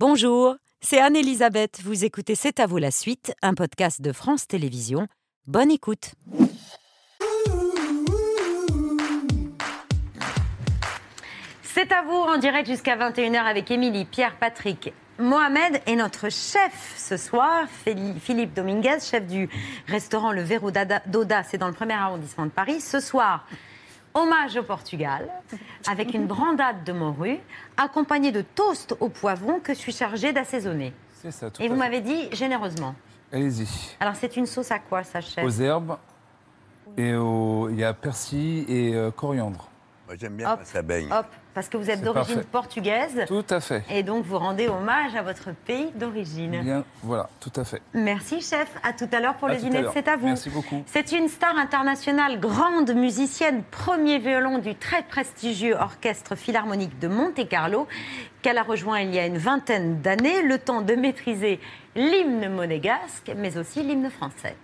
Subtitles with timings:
[0.00, 1.80] Bonjour, c'est Anne-Elisabeth.
[1.84, 5.06] Vous écoutez C'est à vous la suite, un podcast de France Télévisions.
[5.46, 6.14] Bonne écoute.
[11.62, 16.94] C'est à vous en direct jusqu'à 21h avec Émilie, Pierre, Patrick, Mohamed et notre chef
[16.96, 17.68] ce soir,
[18.20, 19.48] Philippe Dominguez, chef du
[19.86, 22.80] restaurant Le Verrou d'Oda, c'est dans le premier arrondissement de Paris.
[22.80, 23.46] Ce soir,
[24.14, 25.28] hommage au Portugal,
[25.88, 27.38] avec une brandade de morue,
[27.76, 30.92] accompagnée de toast au poivron que je suis chargée d'assaisonner.
[31.20, 32.94] C'est ça, tout Et vous m'avez dit généreusement.
[33.32, 33.66] Allez-y.
[34.00, 35.44] Alors c'est une sauce à quoi ça, chef?
[35.44, 35.96] Aux herbes,
[36.96, 39.68] et au- il y a persil et euh, coriandre.
[40.06, 41.10] Moi, j'aime bien Hop, quand ça baigne.
[41.12, 43.84] Hop, parce que vous êtes d'origine portugaise Tout à fait.
[43.90, 46.60] et donc vous rendez hommage à votre pays d'origine.
[46.62, 47.80] Bien, voilà, tout à fait.
[47.94, 49.84] Merci chef, à tout à l'heure pour À le dîner.
[49.92, 50.26] C'est à vous.
[50.26, 50.82] Merci beaucoup.
[50.86, 57.86] C'est une star internationale, grande musicienne, premier violon du très prestigieux orchestre philharmonique de Monte-Carlo,
[58.42, 61.60] qu'elle a rejoint il y a une vingtaine d'années, le temps de maîtriser
[61.94, 64.56] l'hymne monégasque, mais aussi l'hymne français.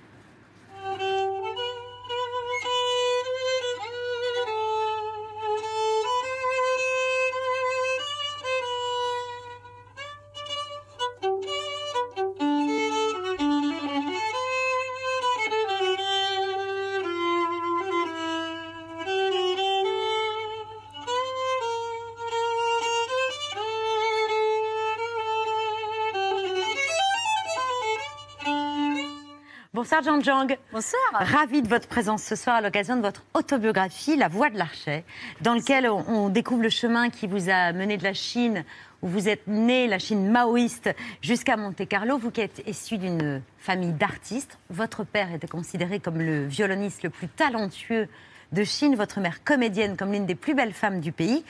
[29.90, 30.58] Bonsoir Jean Jang.
[30.70, 31.00] Bonsoir.
[31.14, 35.04] Ravi de votre présence ce soir à l'occasion de votre autobiographie, La Voix de l'Archet,
[35.40, 38.64] dans lequel on, on découvre le chemin qui vous a mené de la Chine,
[39.02, 42.18] où vous êtes né, la Chine maoïste, jusqu'à Monte-Carlo.
[42.18, 47.10] Vous qui êtes issu d'une famille d'artistes, votre père était considéré comme le violoniste le
[47.10, 48.06] plus talentueux
[48.52, 51.44] de Chine, votre mère comédienne comme l'une des plus belles femmes du pays.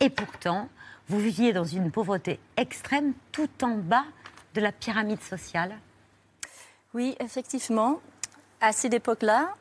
[0.00, 0.70] Et pourtant,
[1.08, 4.06] vous viviez dans une pauvreté extrême, tout en bas
[4.54, 5.76] de la pyramide sociale.
[6.94, 8.00] Oui, effectivement,
[8.60, 9.56] à cette époque-là,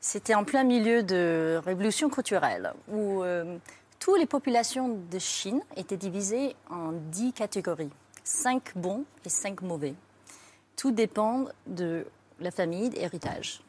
[0.00, 3.58] c'était en plein milieu de révolution culturelle où euh,
[3.98, 7.90] toutes les populations de Chine étaient divisées en dix catégories,
[8.24, 9.94] cinq bons et cinq mauvais.
[10.76, 12.06] Tout dépend de
[12.40, 13.60] la famille, d'héritage.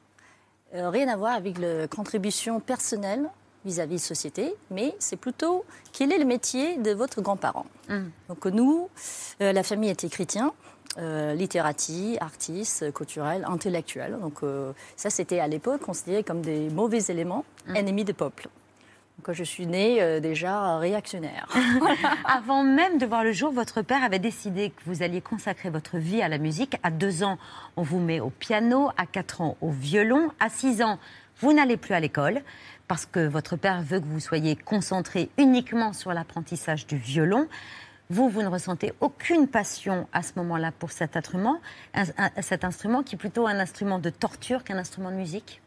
[0.74, 3.30] Euh, rien à voir avec la contribution personnelle
[3.66, 7.66] vis-à-vis de la société, mais c'est plutôt quel est le métier de votre grand-parent.
[8.30, 8.90] Donc nous,
[9.42, 10.53] euh, la famille était chrétien,
[10.98, 14.18] euh, littératie, artiste, culturel, intellectuel.
[14.20, 18.44] Donc euh, ça, c'était à l'époque considéré comme des mauvais éléments, ennemis des peuples.
[18.44, 21.47] Donc quand je suis née, euh, déjà réactionnaire.
[22.26, 25.97] Avant même de voir le jour, votre père avait décidé que vous alliez consacrer votre
[25.97, 26.78] vie à la musique.
[26.84, 27.38] À deux ans,
[27.76, 28.90] on vous met au piano.
[28.97, 30.31] À quatre ans, au violon.
[30.40, 31.00] À six ans,
[31.40, 32.42] vous n'allez plus à l'école
[32.88, 37.47] parce que votre père veut que vous soyez concentré uniquement sur l'apprentissage du violon.
[38.09, 41.59] Vous, vous ne ressentez aucune passion à ce moment-là pour cet instrument,
[42.41, 45.62] cet instrument qui est plutôt un instrument de torture qu'un instrument de musique?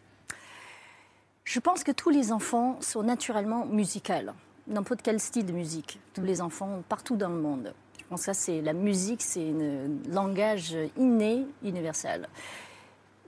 [1.44, 4.32] Je pense que tous les enfants sont naturellement musicaux,
[4.66, 6.00] n'importe quel style de musique.
[6.14, 7.74] Tous les enfants, partout dans le monde.
[7.98, 12.28] Je pense que ça, c'est la musique, c'est un langage inné, universel.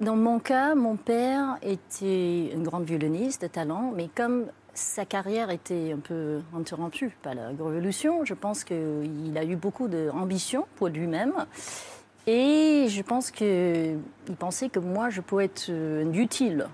[0.01, 5.51] Dans mon cas, mon père était un grand violoniste de talent, mais comme sa carrière
[5.51, 10.89] était un peu interrompue par la révolution, je pense qu'il a eu beaucoup d'ambition pour
[10.89, 11.35] lui-même.
[12.27, 13.99] Et je pense qu'il
[14.39, 15.71] pensait que moi, je pouvais être
[16.15, 16.67] utile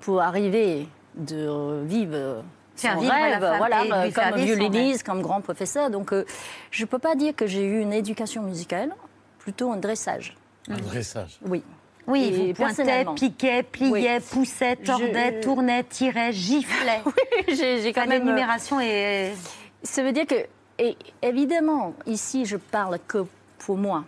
[0.00, 2.42] pour arriver de vivre
[2.76, 5.90] son vivre rêve, voilà, comme violoniste, comme grand professeur.
[5.90, 6.24] Donc, euh,
[6.70, 8.94] je ne peux pas dire que j'ai eu une éducation musicale,
[9.38, 10.36] plutôt un dressage.
[10.68, 11.38] Un dressage.
[11.44, 11.62] Oui.
[12.06, 17.00] Oui, Et vous pointait, piquait, pliait, poussait, Je- tordait, tournait, tirait, giflait.
[17.48, 18.22] j'ai j'ai quand Enfin, même.
[18.22, 19.32] euh, L'énumération est.
[19.84, 20.34] Ça veut dire que,
[20.78, 23.24] et évidemment, ici, je parle que
[23.58, 24.04] pour moi.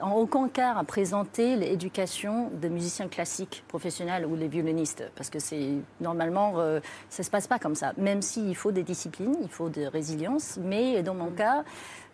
[0.00, 5.38] En aucun cas à présenter l'éducation de musiciens classiques professionnels ou les violonistes, parce que
[5.38, 7.92] c'est normalement euh, ça se passe pas comme ça.
[7.96, 11.64] Même s'il faut des disciplines, il faut de résilience, mais dans mon cas,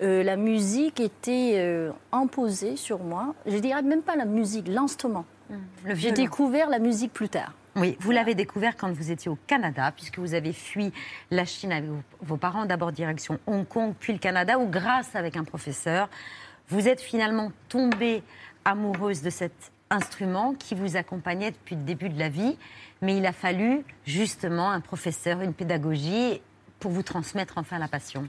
[0.03, 3.35] euh, la musique était euh, imposée sur moi.
[3.47, 5.25] Je dirais même pas la musique, l'instrument.
[5.85, 7.53] Le J'ai découvert la musique plus tard.
[7.77, 10.93] Oui, vous l'avez découvert quand vous étiez au Canada, puisque vous avez fui
[11.31, 15.15] la Chine avec vos- vos parents, d'abord direction Hong Kong, puis le Canada, où grâce
[15.15, 16.09] avec un professeur,
[16.71, 18.23] vous êtes finalement tombée
[18.65, 22.57] amoureuse de cet instrument qui vous accompagnait depuis le début de la vie.
[23.03, 26.41] Mais il a fallu justement un professeur, une pédagogie
[26.79, 28.29] pour vous transmettre enfin la passion.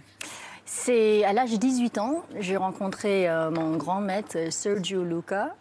[0.65, 5.55] C'est à l'âge de 18 ans, j'ai rencontré euh, mon grand maître euh, Sergio Luca,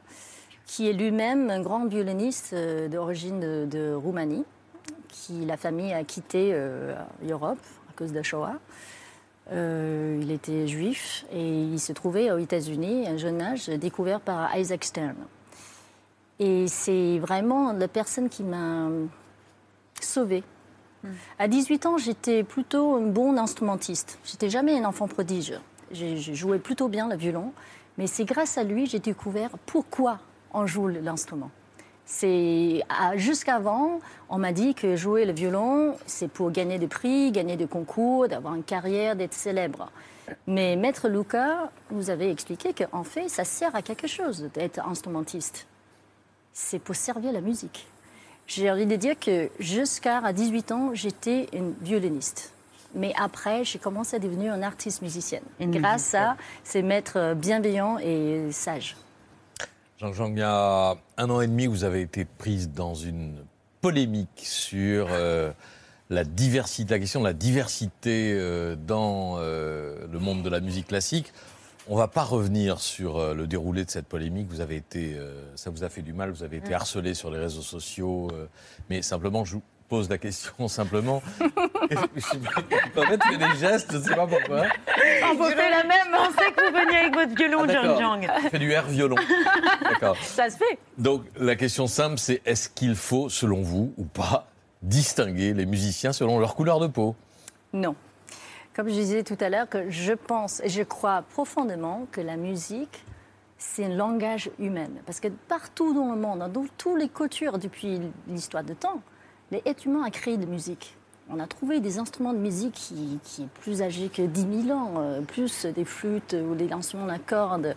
[0.66, 4.44] qui est lui-même un grand violoniste euh, d'origine de, Roumanie,
[5.08, 6.56] qui la famille a quitté
[7.26, 8.54] l'Europe à cause de Shoah.
[9.52, 14.20] Euh, il était juif et il se trouvait aux États-Unis, à un jeune âge, découvert
[14.20, 15.16] par Isaac Stern.
[16.38, 18.88] Et c'est vraiment la personne qui m'a
[20.00, 20.42] sauvée.
[21.38, 24.18] À 18 ans, j'étais plutôt un bon instrumentiste.
[24.24, 25.54] J'étais jamais un enfant prodige.
[25.90, 27.52] J'ai joué plutôt bien le violon,
[27.98, 30.20] mais c'est grâce à lui que j'ai découvert pourquoi
[30.52, 31.50] on joue l'instrument.
[32.12, 32.82] C'est
[33.14, 37.68] jusqu'avant, on m'a dit que jouer le violon, c'est pour gagner des prix, gagner des
[37.68, 39.92] concours, d'avoir une carrière, d'être célèbre.
[40.48, 45.68] Mais Maître Luca vous avez expliqué qu'en fait, ça sert à quelque chose d'être instrumentiste.
[46.52, 47.86] C'est pour servir la musique.
[48.48, 52.52] J'ai envie de dire que jusqu'à 18 ans, j'étais une violoniste.
[52.92, 55.44] Mais après, j'ai commencé à devenir une artiste musicienne.
[55.60, 58.96] Une grâce à ces maîtres bienveillants et sages.
[60.00, 63.44] Jean-Jean, il y a un an et demi, vous avez été prise dans une
[63.82, 65.52] polémique sur euh,
[66.08, 70.86] la diversité, la question de la diversité euh, dans euh, le monde de la musique
[70.86, 71.34] classique.
[71.86, 74.46] On va pas revenir sur le déroulé de cette polémique.
[74.48, 75.18] Vous avez été,
[75.56, 76.30] ça vous a fait du mal.
[76.30, 78.30] Vous avez été harcelé sur les réseaux sociaux.
[78.88, 79.56] mais simplement, je
[79.90, 81.20] pose la question simplement.
[81.90, 84.62] je sais pas, fait gestes, je ne sais pas pourquoi.
[85.30, 86.16] On peut faire la même.
[86.18, 87.98] On sait que vous veniez avec votre violon, Ah, John.
[87.98, 88.30] Jang.
[88.50, 89.16] Fait du air violon.
[89.82, 90.16] D'accord.
[90.22, 90.78] Ça se fait.
[90.96, 94.46] Donc la question simple, c'est est-ce qu'il faut, selon vous, ou pas,
[94.80, 97.16] distinguer les musiciens selon leur couleur de peau?
[97.72, 97.94] Non.
[98.74, 102.36] Comme je disais tout à l'heure, que je pense et je crois profondément que la
[102.36, 103.04] musique,
[103.58, 104.86] c'est un langage humain.
[105.04, 109.02] Parce que partout dans le monde, dans toutes les cultures depuis l'histoire de temps,
[109.50, 110.96] les êtres humains ont créé de la musique.
[111.32, 114.76] On a trouvé des instruments de musique qui, qui est plus âgés que 10 000
[114.76, 117.76] ans, euh, plus des flûtes ou des instruments à cordes.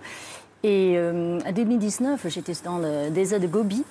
[0.63, 3.83] Et euh, en 2019, j'étais dans le désert de Gobi.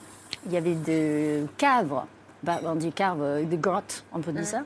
[0.46, 2.02] Il y avait des caves,
[2.42, 4.62] bah, on dit caves, des grottes, on peut dire ça.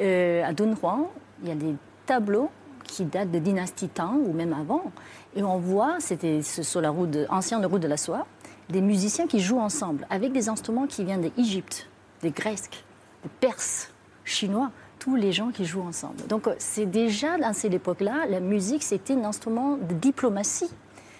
[0.00, 1.06] Euh, à Dunhuang,
[1.42, 1.74] il y a des
[2.04, 2.50] tableaux
[2.82, 4.92] qui datent de dynastie Tang ou même avant.
[5.36, 8.26] Et on voit, c'était sur la route de, ancienne route de la soie,
[8.68, 11.88] des musiciens qui jouent ensemble avec des instruments qui viennent d'Égypte,
[12.22, 12.84] des Grecs,
[13.22, 13.90] des Perses,
[14.24, 16.26] Chinois, tous les gens qui jouent ensemble.
[16.28, 20.70] Donc euh, c'est déjà dans cette époque-là, la musique c'était un instrument de diplomatie.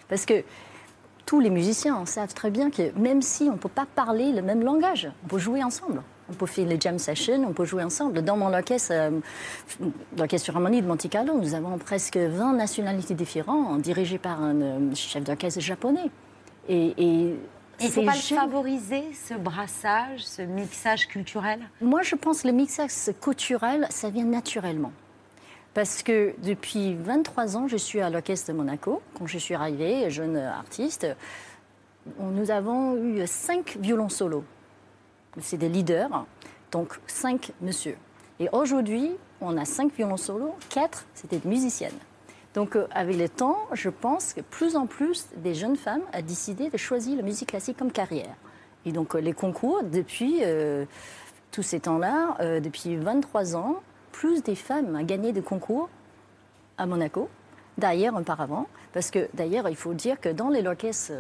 [0.08, 0.42] Parce que
[1.26, 4.42] tous les musiciens savent très bien que même si on ne peut pas parler le
[4.42, 6.02] même langage, on peut jouer ensemble.
[6.30, 8.22] On peut faire les jam sessions, on peut jouer ensemble.
[8.22, 9.10] Dans mon orchestre, euh,
[10.16, 14.94] l'orchestre Philharmonie de Monte Carlo, nous avons presque 20 nationalités différentes, dirigées par un euh,
[14.94, 16.10] chef d'orchestre japonais.
[16.66, 17.34] Et
[17.80, 21.60] Il ne faut pas le favoriser, ce brassage, ce mixage culturel?
[21.80, 22.90] Moi, je pense que le mixage
[23.20, 24.92] culturel, ça vient naturellement.
[25.74, 29.02] Parce que depuis 23 ans, je suis à l'Orchestre de Monaco.
[29.18, 31.06] Quand je suis arrivée, jeune artiste,
[32.18, 34.44] nous avons eu cinq violons solos.
[35.40, 36.26] C'est des leaders,
[36.70, 37.96] donc cinq monsieur.
[38.38, 39.10] Et aujourd'hui,
[39.40, 41.98] on a cinq violons solos, quatre, c'était des musiciennes.
[42.54, 46.22] Donc, euh, avec le temps, je pense que plus en plus des jeunes femmes ont
[46.22, 48.34] décidé de choisir la musique classique comme carrière.
[48.86, 50.84] Et donc, euh, les concours, depuis euh,
[51.50, 53.76] tous ces temps-là, depuis 23 ans,
[54.12, 55.88] plus des femmes ont gagné des concours
[56.78, 57.28] à Monaco,
[57.78, 61.12] d'ailleurs auparavant, parce que d'ailleurs, il faut dire que dans les orchestres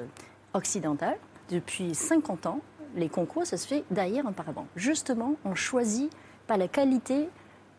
[0.52, 1.06] occidentaux,
[1.50, 2.60] depuis 50 ans,
[2.96, 4.66] les concours, ça se fait d'ailleurs auparavant.
[4.74, 6.10] Justement, on choisit
[6.48, 7.28] par la qualité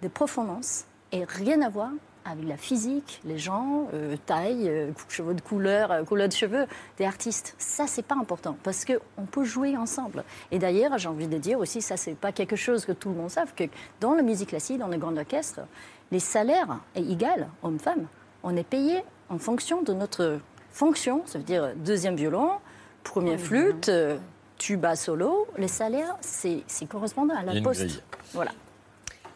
[0.02, 1.92] de performance et rien à voir
[2.26, 6.66] avec la physique, les gens, euh, taille, euh, cheveux de couleur, euh, couleur de cheveux
[6.98, 7.56] des artistes.
[7.58, 10.24] Ça, c'est pas important parce qu'on peut jouer ensemble.
[10.52, 13.16] Et d'ailleurs, j'ai envie de dire aussi, ça, c'est pas quelque chose que tout le
[13.16, 13.66] monde savent, que
[14.02, 15.62] dans la musique classique, dans le grand orchestre,
[16.12, 18.08] les salaires sont égaux, hommes-femmes.
[18.44, 20.40] On est payé en fonction de notre
[20.72, 22.52] fonction, ça veut dire deuxième violon,
[23.04, 24.18] première flûte, euh,
[24.58, 25.48] tuba solo.
[25.58, 27.86] Les salaires, c'est correspondant à la poste.
[27.86, 28.02] grille.
[28.34, 28.52] Voilà.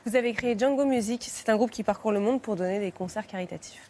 [0.05, 1.25] Vous avez créé Django Music.
[1.29, 3.88] C'est un groupe qui parcourt le monde pour donner des concerts caritatifs.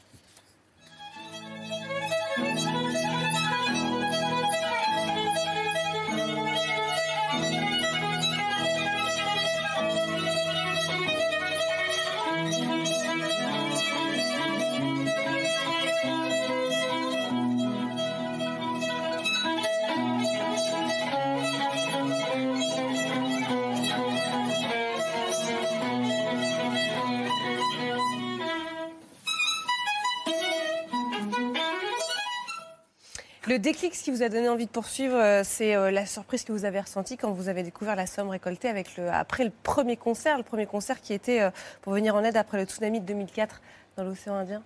[33.49, 36.43] Le déclic, ce qui vous a donné envie de poursuivre, euh, c'est euh, la surprise
[36.43, 38.71] que vous avez ressentie quand vous avez découvert la somme récoltée
[39.11, 41.49] après le premier concert, le premier concert qui était euh,
[41.81, 43.59] pour venir en aide après le tsunami de 2004
[43.97, 44.61] dans l'océan Indien.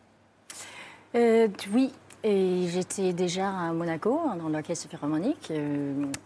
[1.16, 1.94] Oui,
[2.26, 5.54] et j'étais déjà à Monaco, hein, dans l'orchestre philharmonique.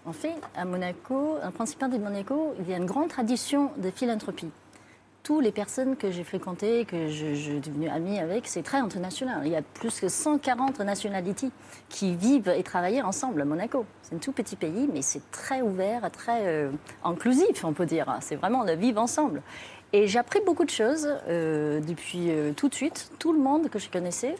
[0.08, 3.92] En fait, à Monaco, un principal de Monaco, il y a une grande tradition de
[3.92, 4.50] philanthropie.
[5.28, 8.78] Toutes les personnes que j'ai fréquentées, que je, je suis devenue amie avec, c'est très
[8.78, 9.42] international.
[9.44, 11.50] Il y a plus que 140 nationalités
[11.90, 13.86] qui vivent et travaillent ensemble à Monaco.
[14.04, 16.72] C'est un tout petit pays, mais c'est très ouvert, très euh,
[17.04, 18.18] inclusif, on peut dire.
[18.22, 19.42] C'est vraiment de vivre ensemble.
[19.92, 23.12] Et j'ai appris beaucoup de choses euh, depuis euh, tout de suite.
[23.20, 24.36] Tout le monde que je connaissais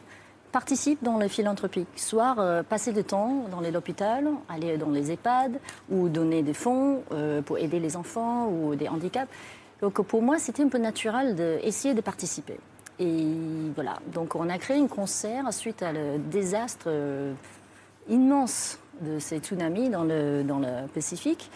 [0.54, 5.60] participe dans les philanthropies, soit passer du temps dans les hôpitaux, aller dans les EHPAD
[5.90, 7.04] ou donner des fonds
[7.46, 9.30] pour aider les enfants ou des handicaps.
[9.82, 12.58] Donc pour moi, c'était un peu naturel d'essayer de participer.
[13.00, 13.28] Et
[13.76, 17.34] voilà, donc on a créé un concert suite à le désastre euh,
[18.10, 21.52] immense de ces tsunamis dans le, dans le Pacifique.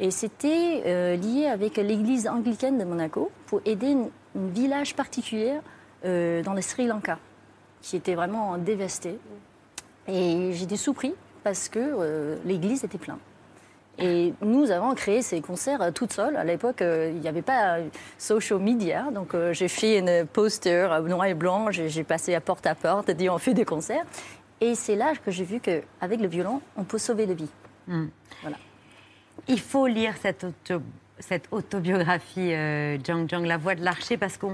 [0.00, 5.58] Et c'était euh, lié avec l'église anglicaine de Monaco pour aider un village particulier
[6.04, 7.18] euh, dans le Sri Lanka,
[7.82, 9.16] qui était vraiment dévasté.
[10.08, 13.16] Et j'étais sous-pris parce que l'église était pleine.
[13.98, 16.36] Et nous avons créé ces concerts euh, toutes seules.
[16.36, 19.10] À l'époque, euh, il n'y avait pas euh, social media.
[19.10, 21.70] Donc, euh, j'ai fait une poster noir et blanc.
[21.70, 24.04] J'ai passé à porte à porte, dit on fait des concerts.
[24.62, 27.50] Et c'est là que j'ai vu qu'avec le violon, on peut sauver des vies.
[27.86, 28.56] Voilà.
[29.48, 30.82] Il faut lire cette, auto-
[31.18, 32.52] cette autobiographie,
[33.04, 34.46] Zhang Zhang, La Voix de l'Archer, parce que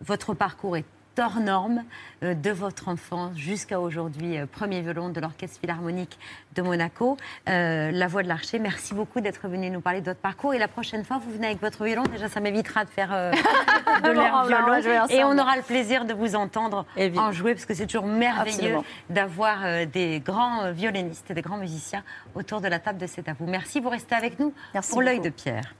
[0.00, 0.84] votre parcours est
[1.18, 1.84] hors norme,
[2.22, 6.18] euh, de votre enfance jusqu'à aujourd'hui, euh, premier violon de l'Orchestre Philharmonique
[6.54, 7.16] de Monaco.
[7.48, 10.54] Euh, La Voix de l'Archer, merci beaucoup d'être venu nous parler de votre parcours.
[10.54, 12.02] Et la prochaine fois, vous venez avec votre violon.
[12.10, 13.30] Déjà, ça m'évitera de faire euh,
[14.04, 15.06] de l'air va jouer violon.
[15.10, 17.28] Et on aura le plaisir de vous entendre Évidemment.
[17.28, 18.78] en jouer, parce que c'est toujours merveilleux
[19.10, 22.02] d'avoir euh, des grands violonistes, des grands musiciens
[22.34, 23.46] autour de la table de C'est à vous.
[23.46, 25.74] Merci, vous restez avec nous Merci pour l'œil de Pierre.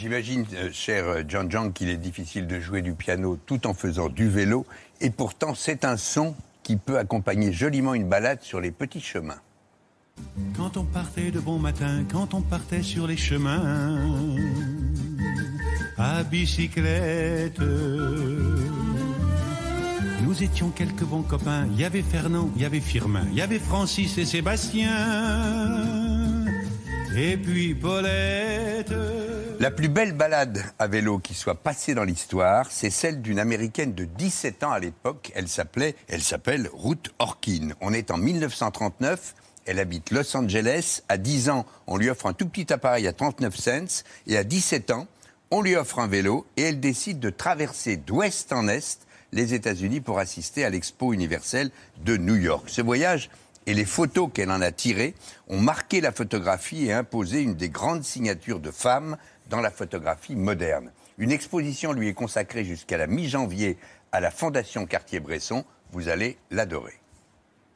[0.00, 3.74] J'imagine, euh, cher euh, John John, qu'il est difficile de jouer du piano tout en
[3.74, 4.64] faisant du vélo.
[5.02, 9.42] Et pourtant, c'est un son qui peut accompagner joliment une balade sur les petits chemins.
[10.56, 14.00] Quand on partait de bon matin, quand on partait sur les chemins,
[15.98, 17.60] à bicyclette.
[20.22, 21.66] Nous étions quelques bons copains.
[21.72, 24.96] Il y avait Fernand, il y avait Firmin, il y avait Francis et Sébastien.
[27.14, 28.94] Et puis Paulette.
[29.60, 33.92] La plus belle balade à vélo qui soit passée dans l'histoire, c'est celle d'une américaine
[33.92, 35.32] de 17 ans à l'époque.
[35.34, 37.68] Elle s'appelait, elle s'appelle Ruth Orkin.
[37.82, 39.34] On est en 1939.
[39.66, 41.02] Elle habite Los Angeles.
[41.10, 44.02] À 10 ans, on lui offre un tout petit appareil à 39 cents.
[44.26, 45.06] Et à 17 ans,
[45.50, 49.00] on lui offre un vélo et elle décide de traverser d'ouest en est
[49.32, 51.70] les États-Unis pour assister à l'Expo universelle
[52.02, 52.70] de New York.
[52.70, 53.28] Ce voyage
[53.66, 55.14] et les photos qu'elle en a tirées
[55.48, 59.16] ont marqué la photographie et imposé une des grandes signatures de femmes
[59.50, 60.90] dans la photographie moderne.
[61.18, 63.76] Une exposition lui est consacrée jusqu'à la mi-janvier
[64.12, 65.64] à la Fondation Cartier-Bresson.
[65.92, 66.94] Vous allez l'adorer.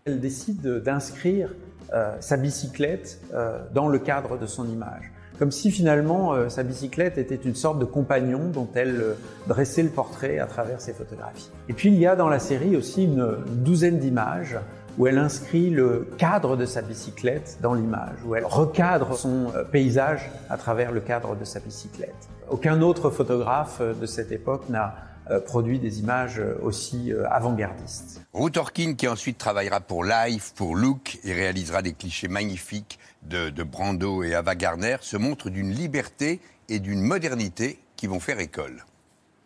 [0.06, 1.50] Elle décide de- d'inscrire
[1.92, 5.10] euh, sa bicyclette euh, dans le cadre de son image.
[5.38, 9.16] Comme si finalement euh, sa bicyclette était une sorte de compagnon dont elle
[9.48, 11.50] dressait le portrait à travers ses photographies.
[11.68, 14.56] Et puis il y a dans la série aussi une douzaine d'images
[14.98, 19.64] où elle inscrit le cadre de sa bicyclette dans l'image, où elle recadre son euh,
[19.64, 22.28] paysage à travers le cadre de sa bicyclette.
[22.48, 24.94] Aucun autre photographe euh, de cette époque n'a
[25.30, 28.22] euh, produit des images aussi avant-gardistes.
[28.34, 33.48] Ruth Orkin, qui ensuite travaillera pour Life, pour Look et réalisera des clichés magnifiques de,
[33.48, 38.38] de Brando et Ava Gardner, se montre d'une liberté et d'une modernité qui vont faire
[38.38, 38.84] école.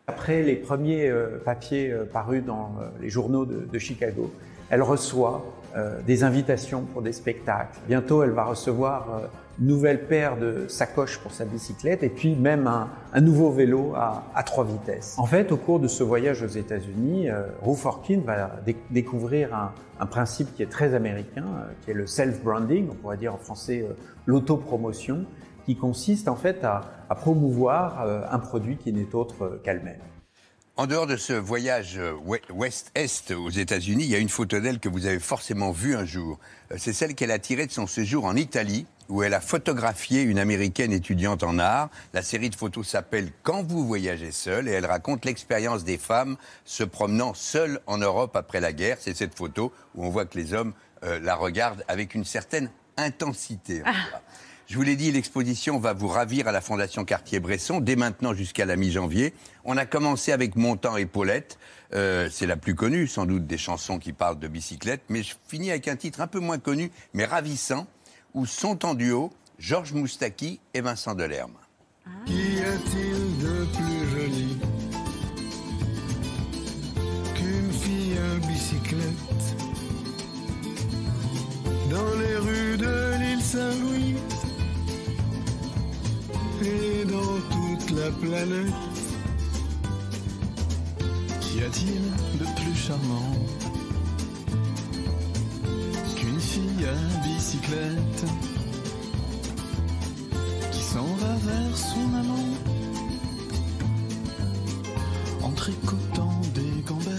[0.08, 1.12] Après les premiers
[1.44, 4.32] papiers parus dans les journaux de, de Chicago,
[4.70, 5.44] elle reçoit
[5.76, 7.78] euh, des invitations pour des spectacles.
[7.86, 9.26] Bientôt, elle va recevoir euh,
[9.60, 13.92] une nouvelle paire de sacoches pour sa bicyclette et puis même un, un nouveau vélo
[13.96, 15.16] à, à trois vitesses.
[15.18, 19.54] En fait, au cours de ce voyage aux États-Unis, euh, Ruth Orkin va dé- découvrir
[19.54, 23.34] un, un principe qui est très américain, euh, qui est le self-branding, on pourrait dire
[23.34, 23.94] en français euh,
[24.26, 25.24] l'autopromotion,
[25.66, 30.00] qui consiste en fait à, à promouvoir euh, un produit qui n'est autre qu'elle-même.
[30.80, 34.60] En dehors de ce voyage euh, ouest- ouest-est aux États-Unis, il y a une photo
[34.60, 36.38] d'elle que vous avez forcément vue un jour.
[36.70, 40.22] Euh, C'est celle qu'elle a tirée de son séjour en Italie, où elle a photographié
[40.22, 41.90] une américaine étudiante en art.
[42.14, 46.36] La série de photos s'appelle Quand vous voyagez seul et elle raconte l'expérience des femmes
[46.64, 48.98] se promenant seules en Europe après la guerre.
[49.00, 52.70] C'est cette photo où on voit que les hommes euh, la regardent avec une certaine
[52.96, 53.82] intensité.
[54.68, 58.66] Je vous l'ai dit, l'exposition va vous ravir à la Fondation Cartier-Bresson, dès maintenant jusqu'à
[58.66, 59.32] la mi-janvier.
[59.64, 61.58] On a commencé avec Montant et Paulette.
[61.94, 65.00] Euh, c'est la plus connue, sans doute, des chansons qui parlent de bicyclette.
[65.08, 67.86] Mais je finis avec un titre un peu moins connu, mais ravissant,
[68.34, 71.56] où sont en duo Georges Moustaki et Vincent Delerme.
[72.26, 74.58] Qu'y a-t-il de plus joli
[77.34, 79.56] qu'une fille à bicyclette?
[81.90, 84.16] Dans les rues de l'île Saint-Louis
[88.20, 88.72] planète.
[91.40, 93.32] Qu'y a-t-il de plus charmant
[96.16, 98.24] qu'une fille à bicyclette
[100.70, 102.48] qui s'en va vers son amant
[105.42, 107.14] en tricotant des gambettes?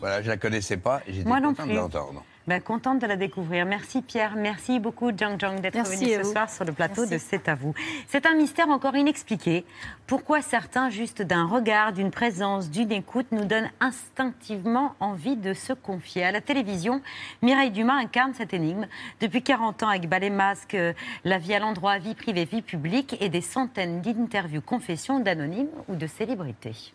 [0.00, 1.76] Voilà, je la connaissais pas et j'étais Moi non content de plus.
[1.76, 2.24] l'entendre.
[2.46, 3.66] Ben, contente de la découvrir.
[3.66, 6.30] Merci Pierre, merci beaucoup Jang Jang d'être venu ce vous.
[6.30, 7.14] soir sur le plateau Merci.
[7.14, 7.74] de C'est à vous.
[8.06, 9.64] C'est un mystère encore inexpliqué.
[10.06, 15.72] Pourquoi certains, juste d'un regard, d'une présence, d'une écoute, nous donnent instinctivement envie de se
[15.72, 16.22] confier?
[16.22, 17.02] À la télévision,
[17.42, 18.86] Mireille Dumas incarne cette énigme.
[19.20, 20.92] Depuis 40 ans, avec Ballet Masque, euh,
[21.24, 25.96] La vie à l'endroit, vie privée, vie publique et des centaines d'interviews, confessions d'anonymes ou
[25.96, 26.92] de célébrités.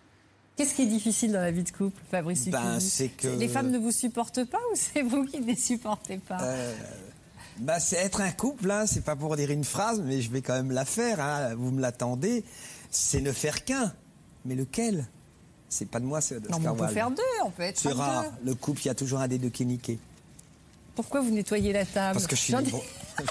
[0.55, 3.71] Qu'est-ce qui est difficile dans la vie de couple, Fabrice Ben, c'est que- Les femmes
[3.71, 6.75] ne vous supportent pas ou c'est vous qui ne les supportez pas Euh,
[7.59, 10.41] bah, c'est être un couple, hein, c'est pas pour dire une phrase, mais je vais
[10.41, 12.43] quand même la faire, hein, vous me l'attendez.
[12.91, 13.93] C'est ne faire qu'un.
[14.45, 15.05] Mais lequel?
[15.69, 17.79] C'est pas de moi, c'est de Non, mais on peut faire deux, on peut être
[17.79, 18.23] C'est rare.
[18.23, 18.49] deux.
[18.49, 19.97] Le couple, il y a toujours un des deux qui est niqué.
[20.95, 22.13] Pourquoi vous nettoyez la table?
[22.15, 22.83] Parce que je suis libre.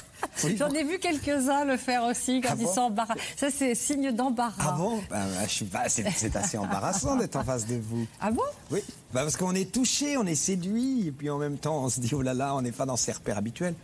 [0.57, 3.21] J'en ai vu quelques-uns le faire aussi quand Ah ils bon sont embarrassés.
[3.37, 4.53] Ça, c'est signe d'embarras.
[4.59, 4.97] Ah bon?
[5.11, 8.07] Bah, bah, je suis pas- C'est assez embarrassant d'être en face de vous.
[8.21, 8.43] Ah bon?
[8.71, 8.83] Oui,
[9.13, 12.01] bah, parce qu'on est touché, on est séduit, et puis en même temps, on se
[12.01, 13.75] dit, oh là là, on n'est pas dans ses repères habituels.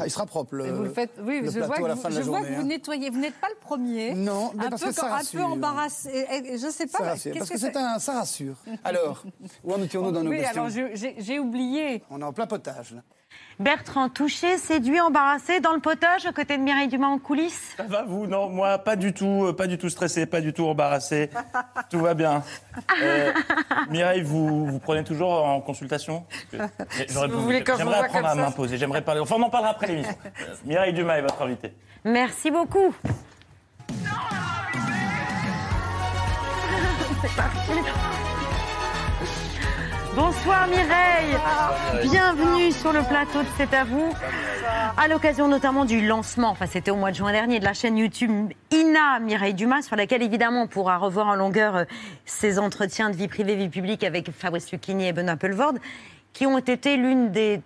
[0.00, 0.54] Ah, il sera propre.
[0.54, 2.62] Le, vous le faites, oui, le je vois, que vous, je vois hein.
[2.62, 3.10] nettoyez.
[3.10, 4.14] Vous n'êtes pas le premier.
[4.14, 5.46] Non, mais un parce peu, que ça un peu rassure.
[5.46, 6.08] embarrassé.
[6.30, 7.04] Et- et Je sais Ça pas.
[7.04, 8.54] rassure, qu'est-ce parce que, que c'est un, ça rassure.
[8.84, 9.22] Alors,
[9.64, 10.64] où en étions-nous dans nos Oui, questions?
[10.64, 12.02] alors j'ai oublié.
[12.10, 12.92] On est en plein potage.
[12.92, 13.02] Là.
[13.58, 17.84] Bertrand, touché, séduit, embarrassé dans le potage aux côtés de Mireille Dumas en coulisses Ça
[17.84, 20.66] va vous Non, moi pas du tout, euh, pas du tout stressé, pas du tout
[20.66, 21.30] embarrassé.
[21.90, 22.42] Tout va bien.
[23.02, 23.32] Euh,
[23.90, 28.76] Mireille, vous, vous prenez toujours en consultation vous voulez J'aimerais apprendre comme à m'imposer.
[28.78, 29.20] J'aimerais parler.
[29.20, 30.14] Enfin, on en parlera après l'émission.
[30.24, 31.74] Euh, Mireille Dumas est votre invitée.
[32.04, 32.94] Merci beaucoup.
[37.22, 37.72] C'est parti.
[40.14, 41.36] Bonsoir Mireille.
[42.10, 44.12] Bienvenue sur le plateau de C'est à vous.
[44.96, 47.96] À l'occasion notamment du lancement, enfin c'était au mois de juin dernier, de la chaîne
[47.96, 51.84] YouTube Ina Mireille Dumas, sur laquelle évidemment on pourra revoir en longueur euh,
[52.26, 55.74] ses entretiens de vie privée, vie publique avec Fabrice Lucchini et Benoît Pelvord,
[56.34, 57.62] qui ont été l'une des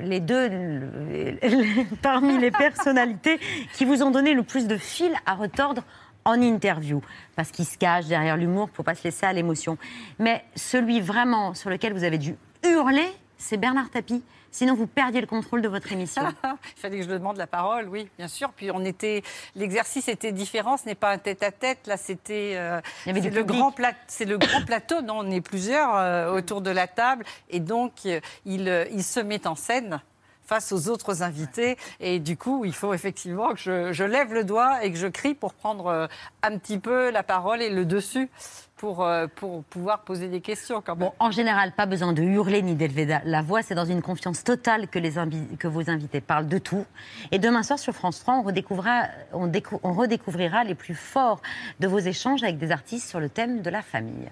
[0.00, 3.40] les deux les- les- parmi les personnalités
[3.74, 5.82] qui vous ont donné le plus de fil à retordre
[6.26, 7.00] en interview,
[7.36, 9.78] parce qu'ils se cachent derrière l'humour pour pas se laisser à l'émotion.
[10.18, 13.08] Mais celui vraiment sur lequel vous avez dû hurler,
[13.38, 14.22] c'est Bernard Tapie.
[14.50, 16.22] Sinon, vous perdiez le contrôle de votre émission.
[16.44, 18.50] Il fallait que je lui demande la parole, oui, bien sûr.
[18.56, 19.22] Puis on était,
[19.54, 20.78] l'exercice était différent.
[20.78, 21.86] Ce n'est pas un tête-à-tête.
[21.86, 25.02] Là, c'était, euh, le grand plat- c'est le grand plateau.
[25.02, 29.04] Non, on est plusieurs euh, autour de la table, et donc euh, il, euh, il
[29.04, 30.00] se met en scène
[30.46, 31.76] face aux autres invités.
[32.00, 35.06] Et du coup, il faut effectivement que je, je lève le doigt et que je
[35.06, 36.06] crie pour prendre euh,
[36.42, 38.28] un petit peu la parole et le dessus
[38.76, 41.08] pour, euh, pour pouvoir poser des questions quand même.
[41.08, 43.62] Bon, en général, pas besoin de hurler ni d'élever la voix.
[43.62, 46.84] C'est dans une confiance totale que, les invi- que vos invités parlent de tout.
[47.32, 51.40] Et demain soir, sur France 3, on redécouvrira, on décou- on redécouvrira les plus forts
[51.80, 54.28] de vos échanges avec des artistes sur le thème de la famille.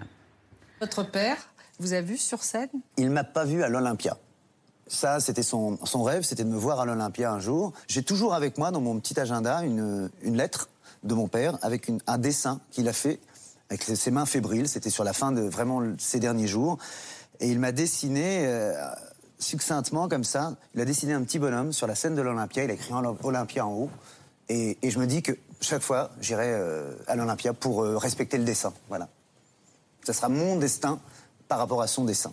[0.79, 1.37] Votre père
[1.79, 2.69] vous a vu sur scène?
[2.97, 4.15] Il m'a pas vu à l'Olympia.
[4.87, 7.73] Ça, c'était son, rêve, c'était de me voir à l'Olympia un jour.
[7.87, 10.69] J'ai toujours avec moi dans mon petit agenda une, lettre
[11.03, 13.19] de mon père avec un dessin qu'il a fait
[13.69, 14.67] avec ses mains fébriles.
[14.67, 16.77] C'était sur la fin de vraiment ces derniers jours.
[17.39, 18.73] Et il m'a dessiné euh,
[19.39, 20.55] succinctement comme ça.
[20.75, 22.63] Il a dessiné un petit bonhomme sur la scène de l'Olympia.
[22.63, 22.93] Il a écrit
[23.23, 23.89] Olympia en haut.
[24.49, 28.37] Et, et je me dis que chaque fois, j'irai euh, à l'Olympia pour euh, respecter
[28.37, 28.71] le dessin.
[28.87, 29.09] Voilà.
[30.03, 30.99] Ça sera mon destin
[31.47, 32.31] par rapport à son dessin.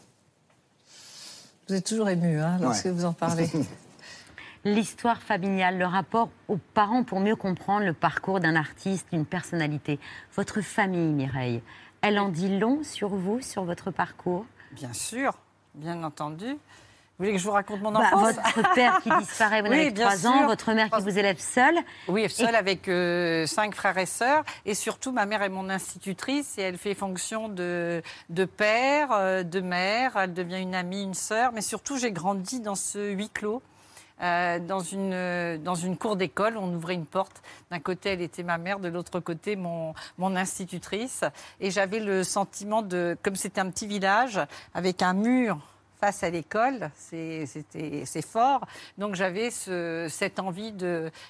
[1.69, 2.91] Vous êtes toujours ému hein, lorsque Ouais.
[2.91, 3.49] vous en parlez.
[4.65, 9.99] L'histoire familiale, le rapport aux parents pour mieux comprendre le parcours d'un artiste, d'une personnalité.
[10.37, 11.63] Votre famille, Mireille,
[12.01, 14.47] elle en dit long sur vous, sur votre parcours?
[14.73, 15.33] Bien sûr,
[15.75, 16.57] bien entendu.
[17.23, 19.93] Vous voulez que je vous raconte mon Bah, enfance Votre père qui disparaît, vous Oui,
[19.93, 21.77] bien 3 ans, votre mère qui vous élève seule.
[22.09, 24.43] Oui, seule avec euh, cinq frères et sœurs.
[24.67, 29.45] Et surtout, ma mère est mon institutrice et elle fait fonction de, de père, euh,
[29.45, 30.17] de mère.
[30.17, 31.53] Elle devient une amie, une sœur.
[31.53, 33.63] Mais surtout, j'ai grandi dans ce huis clos.
[34.21, 37.41] euh, dans, une, euh, dans une cour d'école, on ouvrait une porte.
[37.71, 41.23] D'un côté, elle était ma mère, de l'autre côté, mon, mon institutrice.
[41.61, 44.41] Et j'avais le sentiment de, comme c'était un petit village,
[44.75, 45.61] avec un mur
[46.03, 47.47] face à l'école, c'est
[48.27, 48.67] fort.
[48.99, 50.73] Donc j'avais ce- cette envie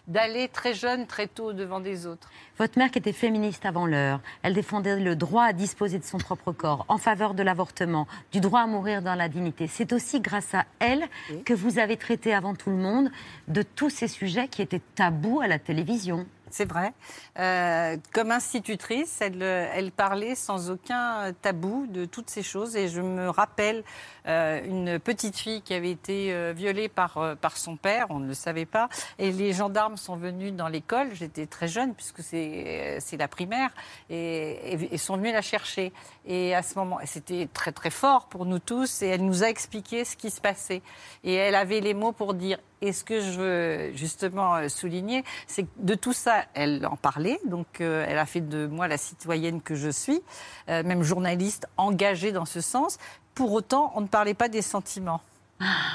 [0.08, 2.30] d'aller très jeune, très tôt devant des autres.
[2.56, 6.16] Votre mère qui était féministe avant l'heure, elle défendait le droit à disposer de son
[6.16, 9.66] propre corps, en faveur de l'avortement, du droit à mourir dans la dignité.
[9.66, 11.04] C'est aussi grâce à elle
[11.44, 13.10] que vous avez traité avant tout le monde
[13.48, 16.24] de tous ces sujets qui étaient tabous à la télévision.
[16.52, 16.92] C'est vrai.
[17.38, 22.76] Euh, comme institutrice, elle, euh, elle parlait sans aucun tabou de toutes ces choses.
[22.76, 23.82] Et je me rappelle
[24.26, 27.18] euh, une petite fille qui avait été violée par,
[27.54, 28.88] son père, on ne le savait pas.
[29.18, 33.70] Et les gendarmes sont venus dans l'école, j'étais très jeune puisque c'est la primaire,
[34.10, 35.92] et, et- et sont venus la chercher.
[36.26, 39.48] Et à ce moment, c'était très très fort pour nous tous, et elle nous a
[39.48, 40.82] expliqué ce qui se passait.
[41.24, 45.24] Et elle avait les mots pour dire et ce que je veux justement euh, souligner,
[45.46, 47.38] c'est que de tout ça, elle en parlait.
[47.46, 50.20] Donc, euh, elle a fait de moi la citoyenne que je suis,
[50.68, 52.98] euh, même journaliste engagée dans ce sens.
[53.34, 55.20] Pour autant, on ne parlait pas des sentiments.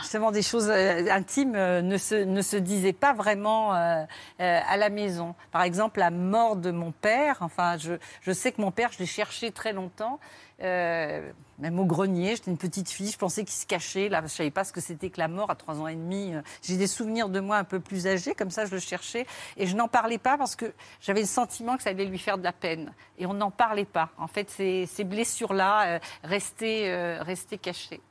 [0.02, 4.06] Justement, des choses euh, intimes euh, ne, se, ne se disaient pas vraiment euh,
[4.38, 5.36] à la maison.
[5.52, 7.38] Par exemple, la mort de mon père.
[7.42, 10.20] Enfin, je, je sais que mon père, je l'ai cherché très longtemps.
[10.60, 14.10] même au grenier, j'étais une petite fille, je pensais qu'il se cachait.
[14.10, 16.34] Là, je savais pas ce que c'était que la mort à trois ans et demi.
[16.62, 19.26] J'ai des souvenirs de moi un peu plus âgés, comme ça, je le cherchais.
[19.58, 22.38] Et je n'en parlais pas parce que j'avais le sentiment que ça allait lui faire
[22.38, 22.94] de la peine.
[23.18, 24.10] Et on n'en parlait pas.
[24.18, 28.02] En fait, ces, ces blessures-là euh, restaient, restaient cachées.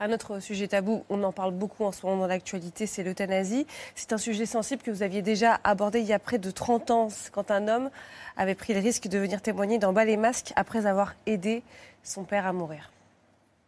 [0.00, 3.66] Un autre sujet tabou, on en parle beaucoup en ce moment dans l'actualité, c'est l'euthanasie.
[3.94, 6.90] C'est un sujet sensible que vous aviez déjà abordé il y a près de 30
[6.90, 7.90] ans, quand un homme
[8.36, 11.62] avait pris le risque de venir témoigner dans Bas les masques après avoir aidé
[12.04, 12.90] son père à mourir.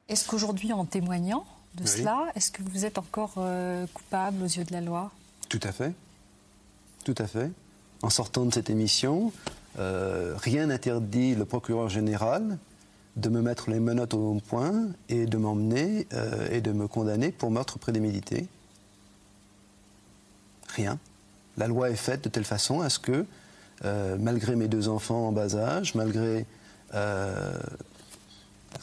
[0.09, 1.89] Est-ce qu'aujourd'hui, en témoignant de Oui.
[1.89, 5.11] cela, est-ce que vous êtes encore euh, coupable aux yeux de la loi?
[5.49, 5.93] Tout à fait.
[7.05, 7.51] Tout à fait.
[8.03, 9.33] En sortant de cette émission,
[9.79, 12.59] euh, rien n'interdit le procureur général
[13.21, 17.31] de me mettre les menottes au point et de m'emmener euh, et de me condamner
[17.31, 18.47] pour meurtre prémédité.
[20.69, 20.99] Rien.
[21.57, 23.27] La loi est faite de telle façon à ce que,
[23.85, 26.47] euh, malgré mes deux enfants en bas âge, malgré
[26.95, 27.59] euh,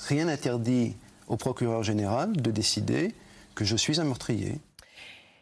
[0.07, 0.95] rien n'interdit
[1.27, 3.13] au procureur général de décider
[3.55, 4.59] que je suis un meurtrier.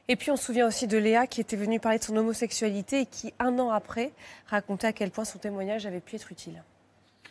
[0.08, 3.02] Et puis on se souvient aussi de Léa qui était venue parler de son homosexualité
[3.02, 4.12] et qui, un an après,
[4.48, 6.64] racontait à quel point son témoignage avait pu être utile.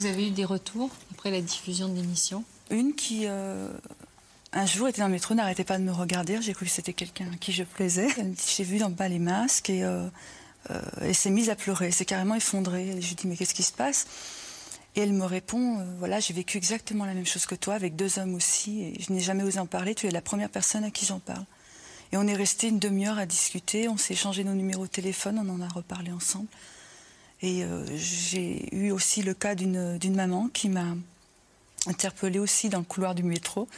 [0.01, 2.45] Vous avez eu des retours après la diffusion de l'émission?
[2.71, 3.69] Une qui, euh,
[4.53, 6.41] un jour, était dans le métro, n'arrêtait pas de me regarder.
[6.43, 8.09] J'ai cru que c'était quelqu'un à qui je plaisais.
[8.57, 10.07] J'ai vu dans le bas les masques et euh,
[10.71, 11.91] euh, s'est mise à pleurer.
[11.91, 13.01] S'est carrément effondrée.
[13.01, 14.07] Je lui dis Mais qu'est-ce qui se passe?
[14.97, 18.19] Et elle me répond Voilà, j'ai vécu exactement la même chose que toi, avec deux
[18.19, 18.95] hommes aussi.
[19.01, 19.95] Je n'ai jamais osé en parler.
[19.95, 21.45] Tu es la première personne à qui j'en parle.
[22.13, 23.89] Et on est resté une demi-heure à discuter.
[23.89, 25.39] On s'est échangé nos numéros de téléphone.
[25.39, 26.47] On en a reparlé ensemble.
[27.45, 30.95] Et euh, j'ai eu aussi le cas d'une maman qui m'a
[31.87, 33.69] interpellée aussi dans le couloir du métro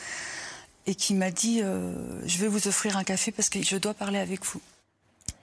[0.86, 1.92] et qui m'a dit euh,
[2.28, 4.60] Je vais vous offrir un café parce que je dois parler avec vous.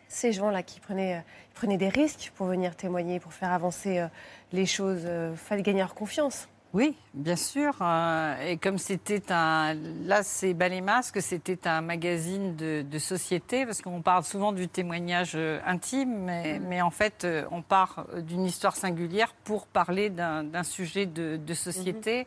[0.08, 1.22] Ces gens-là qui prenaient, euh,
[1.54, 4.08] prenaient des risques pour venir témoigner, pour faire avancer
[4.54, 5.06] les choses,
[5.36, 6.48] fallait gagner leur confiance.
[6.74, 7.72] Oui, bien sûr.
[7.82, 9.76] euh, et comme c'était un.
[10.06, 14.68] Là, c'est Ballet Masque, c'était un magazine de, de société, parce qu'on parle souvent du
[14.68, 20.10] témoignage euh, intime, mais, mais en fait, euh, on part d'une histoire singulière pour parler
[20.10, 22.26] d'un sujet de, de société.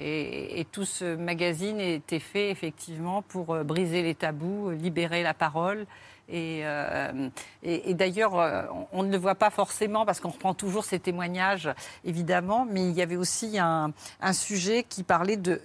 [0.00, 5.86] Et, et tout ce magazine était fait effectivement pour briser les tabous, libérer la parole.
[6.30, 7.28] Et, euh,
[7.62, 8.62] et- et d'ailleurs, euh,
[8.92, 11.70] on, on ne le voit pas forcément parce qu'on reprend toujours ces témoignages,
[12.04, 15.60] évidemment, mais il y avait aussi un, un sujet qui parlait de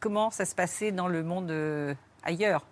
[0.00, 2.64] comment ça se passait dans le monde euh, ailleurs.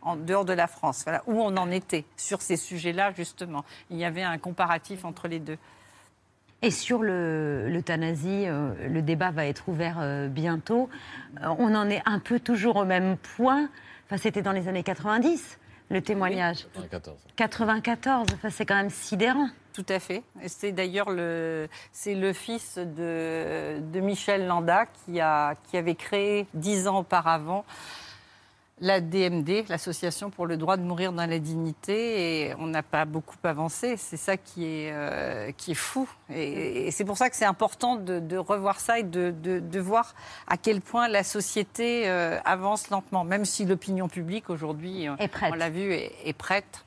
[0.00, 3.64] En dehors de la France, voilà, où on en était sur ces sujets-là, justement.
[3.90, 5.56] Il y avait un comparatif entre les deux.
[6.62, 10.88] Et sur le- l'euthanasie, euh, le débat va être ouvert euh, bientôt.
[11.42, 13.68] Euh, on en est un peu toujours au même point.
[14.06, 15.58] Enfin, c'était dans les années 90,
[15.90, 16.66] le témoignage.
[16.74, 17.16] 94.
[17.36, 19.48] 94, enfin, c'est quand même sidérant.
[19.72, 20.22] Tout à fait.
[20.40, 25.96] Et c'est d'ailleurs le, c'est le fils de, de Michel Landa qui, a, qui avait
[25.96, 27.64] créé dix ans auparavant
[28.80, 33.04] la DMD, l'Association pour le droit de mourir dans la dignité, et on n'a pas
[33.04, 33.96] beaucoup avancé.
[33.96, 36.08] C'est ça qui est, euh, qui est fou.
[36.28, 39.60] Et, et c'est pour ça que c'est important de, de revoir ça et de, de-
[39.60, 40.14] de voir
[40.48, 45.54] à quel point la société euh, avance lentement, même si l'opinion publique aujourd'hui, euh, on
[45.54, 46.84] l'a vu, est, est prête.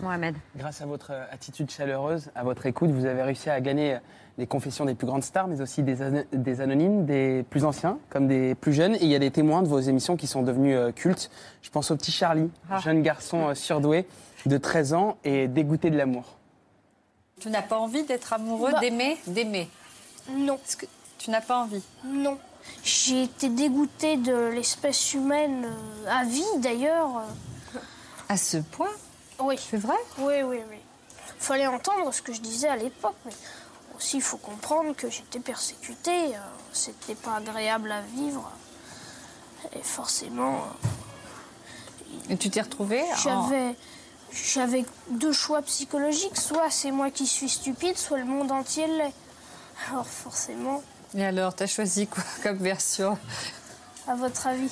[0.00, 0.36] Mohamed.
[0.56, 3.98] Grâce à votre attitude chaleureuse, à votre écoute, vous avez réussi à gagner euh,
[4.42, 7.98] les confessions des plus grandes stars, mais aussi des, an- des anonymes, des plus anciens,
[8.10, 8.96] comme des plus jeunes.
[8.96, 11.30] Et il y a des témoins de vos émissions qui sont devenus euh, cultes.
[11.62, 12.80] Je pense au petit Charlie, Ah.
[12.80, 14.04] jeune garçon euh, surdoué
[14.46, 16.24] de 13 ans et dégoûté de l'amour.
[17.38, 18.80] Tu n'as pas envie d'être amoureux, Bah.
[18.80, 19.68] d'aimer, d'aimer?
[20.36, 20.58] Non.
[20.76, 20.86] que
[21.18, 21.82] tu n'as pas envie?
[22.04, 22.36] Non.
[22.82, 27.22] J'ai été dégoûtée de l'espèce humaine euh, à vie d'ailleurs.
[28.28, 28.90] À ce point?
[29.40, 29.54] Oui.
[29.56, 29.94] C'est vrai?
[30.18, 30.76] Oui, oui, oui.
[31.38, 33.32] Fallait entendre ce que je disais à l'époque, mais
[33.96, 36.34] aussi il faut comprendre que j'étais persécutée.
[36.36, 36.38] euh,
[36.72, 38.50] C'était pas agréable à vivre.
[39.74, 40.64] Et forcément,
[42.28, 43.76] Et tu t'es retrouvée en- j'avais
[44.32, 46.36] j'avais deux choix psychologiques.
[46.38, 49.12] Soit c'est moi qui suis stupide, soit le monde entier l'est.
[49.90, 50.82] Alors forcément,
[51.14, 53.18] Et alors, t'as choisi quoi comme version?
[54.08, 54.70] à votre avis?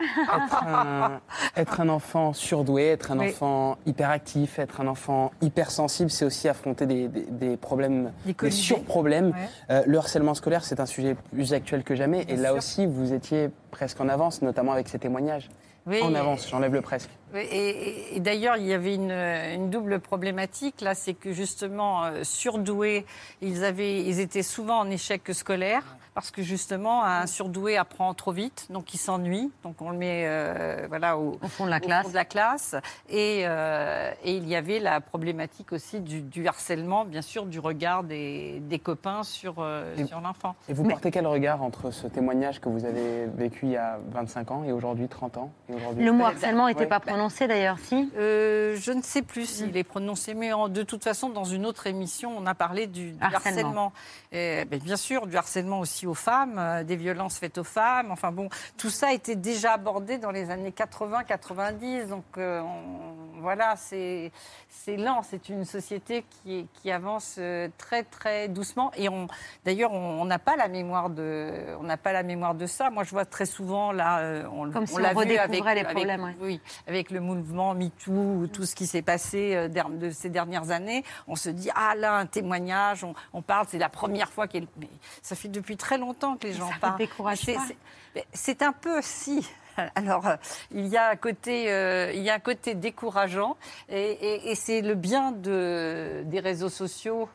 [0.00, 1.20] Être un,
[1.56, 3.28] être un enfant surdoué, être un Oui.
[3.30, 9.28] enfant hyperactif, être un enfant hypersensible, c'est aussi affronter des, des- des problèmes, Des surproblèmes.
[9.30, 9.48] Ouais.
[9.70, 12.24] Euh, le harcèlement scolaire, c'est un sujet plus actuel que jamais.
[12.28, 12.58] et là sûr.
[12.58, 15.48] aussi, vous étiez presque en avance, notamment avec ces témoignages.
[15.86, 17.10] Oui, en avance, j'enlève le presque.
[17.34, 22.04] Et, et- et d'ailleurs, il y avait une, une double problématique là, c'est que justement
[22.04, 23.04] euh, surdoués,
[23.42, 25.82] ils avaient, ils étaient souvent en échec scolaire
[26.14, 30.22] parce que justement un surdoué apprend trop vite, donc il s'ennuie, donc on le met
[30.26, 32.08] euh, voilà au, Au fond de la classe.
[32.08, 32.74] de la classe.
[33.10, 37.58] Et, euh, et il y avait la problématique aussi du, du harcèlement, bien sûr, du
[37.58, 40.54] regard des, des copains sur, euh, l'enfant.
[40.70, 43.98] Et vous portez quel regard entre ce témoignage que vous avez vécu il y a
[44.12, 46.86] 25 ans et aujourd'hui 30 ans et aujourd'hui Le mot Bah, harcèlement n'était ouais.
[46.86, 48.10] pas prononcé d'ailleurs, si?
[48.16, 51.64] Euh, je ne sais plus s'il est prononcé, mais en- de toute façon, dans une
[51.64, 53.36] autre émission, on a parlé du, du Harcèlement.
[53.36, 53.92] harcèlement.
[54.32, 58.10] Et, ben, bien sûr, du harcèlement aussi aux femmes, euh, des violences faites aux femmes.
[58.10, 62.08] Enfin bon, tout ça était déjà abordé dans les années 80-90.
[62.08, 64.30] Donc euh, on- voilà, c'est
[64.68, 65.22] c'est lent.
[65.22, 67.40] C'est une société qui, qui avance
[67.78, 68.90] très très doucement.
[68.96, 69.26] Et on,
[69.64, 71.50] d'ailleurs, on n'a pas la mémoire de,
[71.80, 72.90] on n'a pas la mémoire de ça.
[72.90, 75.84] Moi, je vois très souvent là, on, Comme si on l'a vu avec, les avec-
[75.88, 76.36] problèmes, ouais.
[76.40, 81.04] oui, avec le mouvement MeToo, tout ce qui s'est passé euh, de ces dernières années,
[81.28, 84.66] on se dit ah là un témoignage, on, on parle, c'est la première fois qu'elle.
[84.78, 84.88] Mais
[85.22, 86.98] ça fait depuis très longtemps que les gens ça parlent.
[88.32, 89.46] C'est- un peu si.
[89.94, 90.36] Alors, euh,
[90.70, 93.56] il y a un côté, euh, il y a un côté décourageant,
[93.90, 97.28] et, et- et c'est le bien de, des réseaux sociaux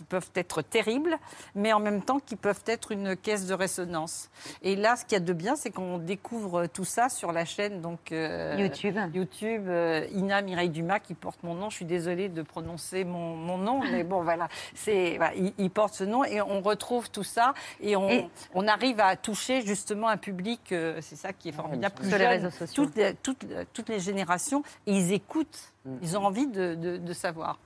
[0.00, 1.18] qui peuvent être terribles,
[1.54, 4.30] mais en même temps qui peuvent être une caisse de résonance.
[4.62, 7.44] Et là, ce qu'il y a de bien, c'est qu'on découvre tout ça sur la
[7.44, 8.96] chaîne donc euh, YouTube.
[9.12, 11.68] YouTube, euh, Ina Mireille Dumas qui porte mon nom.
[11.68, 15.70] Je suis désolée de prononcer mon, mon nom, mais bon voilà, c'est voilà, il, il
[15.70, 19.60] porte ce nom et on retrouve tout ça et on, Et- on arrive à toucher
[19.60, 20.72] justement un public.
[20.72, 21.94] euh, c'est ça qui est formidable.
[21.94, 22.84] Sur plus les jeune, réseaux sociaux.
[22.86, 25.74] Toutes, les- toutes, toutes les générations et ils écoutent.
[26.02, 27.58] Ils ont envie de, de- de savoir.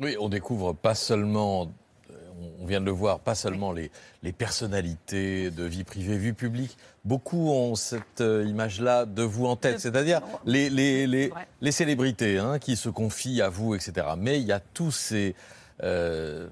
[0.00, 1.72] Oui, on découvre pas seulement,
[2.10, 2.14] euh,
[2.60, 3.90] on vient de le voir, pas seulement les,
[4.22, 6.76] les personnalités de vie privée, vie publique.
[7.04, 11.30] Beaucoup ont cette euh, image-là de vous en tête, c'est-à-dire les,
[11.70, 14.08] célébrités hein, qui se confient à vous, etc.
[14.18, 15.36] Mais il y a tous ces
[15.82, 16.48] euh,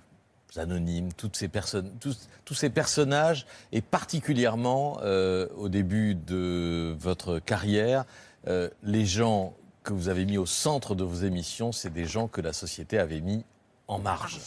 [0.56, 7.38] anonymes, toutes ces personnes, tous, tous ces personnages, et particulièrement euh, au début de votre
[7.38, 8.04] carrière,
[8.48, 12.28] euh, les gens que vous avez mis au centre de vos émissions, c'est des gens
[12.28, 13.44] que la société avait mis
[13.88, 14.40] en marge,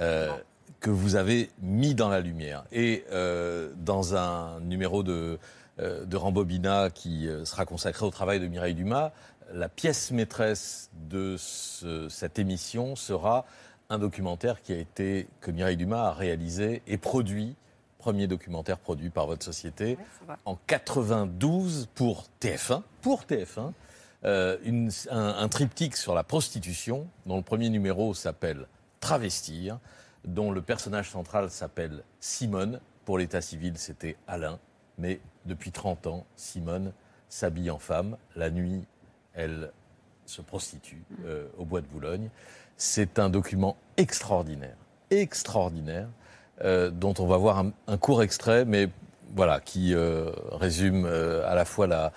[0.00, 0.32] euh,
[0.80, 2.64] que vous avez mis dans la lumière.
[2.72, 5.38] Et euh, dans un numéro de,
[5.78, 9.12] euh, de Rambobina qui sera consacré au travail de Mireille Dumas,
[9.52, 13.44] la pièce maîtresse de ce- cette émission sera
[13.90, 17.54] un documentaire qui a été, que Mireille Dumas a réalisé et produit,
[17.98, 19.96] premier documentaire produit par votre société,
[20.46, 23.72] en 92 pour TF1, pour TF1,
[24.26, 24.56] euh,
[25.10, 28.66] un, triptyque sur la prostitution, dont le premier numéro s'appelle
[29.00, 29.78] Travestir,
[30.24, 32.80] dont le personnage central s'appelle Simone.
[33.04, 34.58] Pour l'état civil, c'était Alain.
[34.96, 36.92] Mais depuis 30 ans, Simone
[37.28, 38.16] s'habille en femme.
[38.34, 38.84] La nuit,
[39.34, 39.70] elle
[40.24, 42.30] se prostitue euh, au bois de Boulogne.
[42.78, 44.76] C'est un document extraordinaire,
[45.10, 46.08] extraordinaire,
[46.62, 48.88] euh, dont on va voir un, court extrait, mais
[49.34, 49.94] voilà, qui
[50.52, 52.12] résume à la fois la,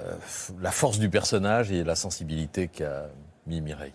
[0.00, 0.16] euh,
[0.60, 3.08] la force du personnage et la sensibilité qu'a
[3.46, 3.92] mis Mireille.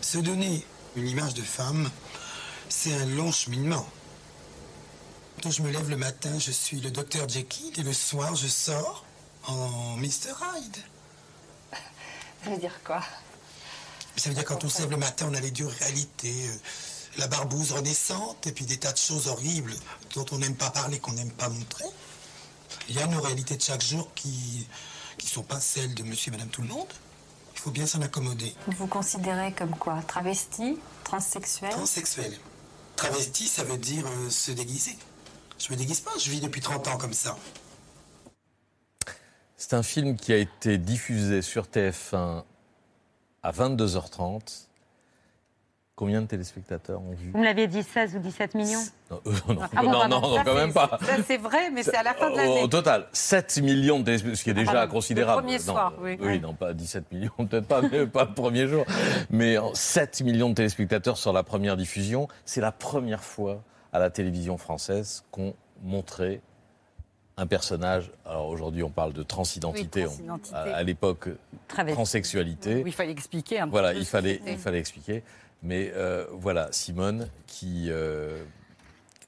[0.00, 0.64] Se donner
[0.96, 1.90] une image de femme,
[2.68, 3.86] c'est un long cheminement.
[5.42, 8.46] Quand je me lève le matin, je suis le docteur Jekyll et le soir, je
[8.46, 9.04] sors
[9.44, 10.32] en Mr.
[10.54, 10.76] Hyde.
[12.44, 13.02] Ça veut dire quoi?
[14.16, 16.56] Ça veut dire quand on se lève le matin, on a les dures réalités, euh,
[17.18, 19.74] la barbouze renaissante et puis des tas de choses horribles
[20.14, 21.86] dont on n'aime pas parler, qu'on n'aime pas montrer.
[22.90, 24.66] Il y a nos réalités de chaque jour qui
[25.16, 26.88] qui sont pas celles de monsieur et madame tout le monde.
[27.54, 28.54] Il faut bien s'en accommoder.
[28.66, 30.00] Vous vous considérez comme quoi?
[30.08, 30.78] Travesti?
[31.04, 31.70] Transsexuel?
[31.70, 32.36] Transsexuel.
[32.96, 34.96] Travesti, ça veut dire euh, se déguiser.
[35.58, 37.36] Je me déguise pas, je vis depuis 30 ans comme ça.
[39.56, 42.44] C'est un film qui a été diffusé sur TF1
[43.42, 44.66] à 22h30.
[46.00, 49.32] Combien de téléspectateurs ont vu Vous me l'aviez dit 16 ou 17 millions Non, euh,
[49.48, 50.98] non, Ah bon, non, non, Ça, quand même pas.
[51.02, 52.62] Ça, c'est vrai, mais c'est à la fin de Au, l'année.
[52.62, 55.42] au total, 7 millions de téléspectateurs, ce qui est déjà pardon, considérable.
[55.42, 56.40] le premier Non, soir, euh, oui.
[56.40, 58.86] non, pas 17 millions, peut-être pas, mais pas le premier jour.
[59.28, 62.28] Mais euh, 7 millions de téléspectateurs sur la première diffusion.
[62.46, 66.40] C'est la première fois à la télévision française qu'on montrait
[67.36, 68.10] un personnage.
[68.24, 70.00] Alors aujourd'hui, on parle de transidentité.
[70.00, 70.56] Oui, transidentité.
[70.56, 71.28] On- à, à l'époque,
[71.68, 72.76] transsexualité.
[72.76, 75.22] Oui, il fallait expliquer un peu Voilà, il fallait, il fallait expliquer.
[75.62, 78.42] Mais euh, voilà, Simone, qui, euh,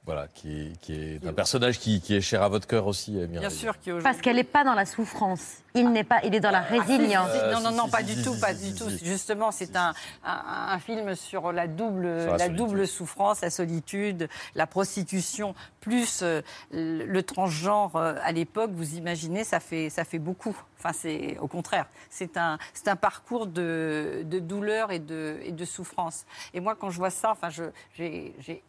[0.04, 3.12] voilà, qui est, qui est un personnage qui, qui est cher à votre cœur aussi,
[3.12, 3.38] Mireille.
[3.38, 5.58] Bien sûr qui Parce qu'elle n'est pas dans la souffrance.
[5.74, 7.28] Il n'est pas, il est dans la résilience.
[7.52, 8.90] non, non, non, si, pas si, du si, tout, si, pas si, du si, tout.
[8.90, 9.04] si.
[9.06, 14.28] Justement, c'est un, un, un film sur la double, Sur la double souffrance, la solitude,
[14.56, 18.72] la prostitution, plus euh, le, le transgenre euh, à l'époque.
[18.74, 20.56] Vous imaginez, ça fait, ça fait beaucoup.
[20.78, 21.86] Enfin, c'est au contraire.
[22.10, 26.26] C'est un, c'est un parcours de, de douleur et de, et de souffrance.
[26.54, 27.62] Et moi, quand je vois ça, enfin, je,
[27.96, 28.62] j'ai, j'ai-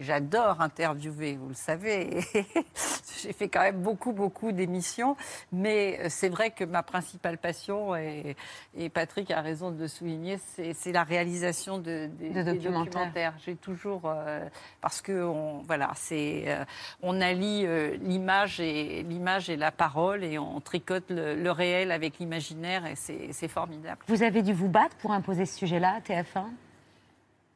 [0.00, 2.20] J'adore interviewer, vous le savez.
[3.22, 5.16] J'ai fait quand même beaucoup, beaucoup d'émissions.
[5.50, 8.36] Mais euh, c'est vrai que ma principale passion, et,
[8.76, 10.38] et Patrick a raison de le souligner,
[10.74, 13.34] c'est la réalisation de, De des documentaires.
[13.44, 14.02] J'ai toujours.
[14.04, 14.48] euh,
[14.80, 16.44] parce que, on, voilà, c'est.
[16.46, 16.64] euh,
[17.02, 21.90] on allie euh, l'image et, l'image et la parole et on tricote le, le réel
[21.90, 24.00] avec l'imaginaire et c'est formidable.
[24.06, 26.44] Vous avez dû vous battre pour imposer ce sujet-là à TF1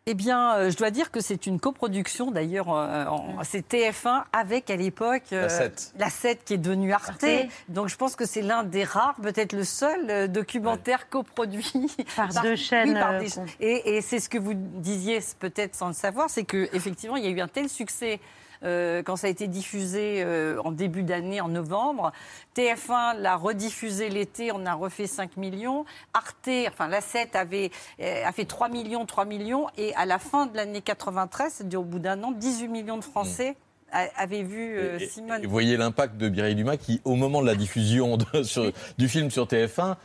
[0.07, 4.25] Eh bien, euh, je dois dire que c'est une coproduction, d'ailleurs, euh, en- c'est TF1
[4.33, 5.93] avec, à l'époque, euh, La 7.
[5.97, 7.11] la 7 qui est devenue Arte.
[7.11, 7.25] Arte.
[7.69, 11.73] Donc, je pense que c'est l'un des rares, peut-être le seul, euh, documentaire coproduit
[12.17, 15.77] Par deux chaînes, oui, par des- con- Et, et c'est ce que vous disiez, peut-être
[15.77, 18.19] sans le savoir, c'est qu'effectivement, il y a eu un tel succès.
[18.64, 22.12] Euh, quand ça a été diffusé euh, en début d'année, en novembre.
[22.57, 25.85] TF1 l'a rediffusé l'été, on a refait 5 millions.
[26.14, 27.70] Arte, enfin la 7 avait,
[28.01, 29.66] euh, a fait 3 millions, 3 millions.
[29.79, 33.05] Et à la fin de l'année 93, c'est-à-dire au bout d'un an, 18 millions de
[33.05, 33.57] Français
[33.90, 35.42] a- avaient vu euh, Et- et- Simone.
[35.42, 38.70] Et vous voyez l'impact de Mireille Dumas qui, au moment de la diffusion de- sur-
[38.98, 39.96] du film sur TF1,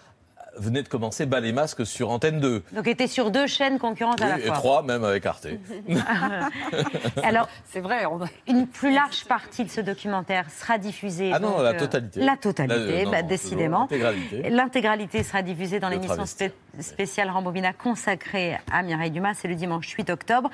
[0.60, 2.64] venait de commencer Bas les masques sur Antenne 2.
[2.74, 4.56] Donc, était sur deux chaînes concurrentes à la Oui, et fois.
[4.56, 5.48] trois, même avec Arte.
[7.24, 8.06] Alors, c'est vrai.
[8.06, 11.32] on- Une plus large partie de ce documentaire sera diffusée.
[11.34, 12.20] Ah non, donc, la euh, totalité.
[12.22, 13.80] La totalité, La- non, bah, non, décidément.
[13.82, 14.50] l'intégralité.
[14.50, 19.34] L'intégralité sera diffusée dans l'émission spé- spéciale Rambobina consacrée à Mireille Dumas.
[19.36, 20.50] C'est le dimanche 8 octobre.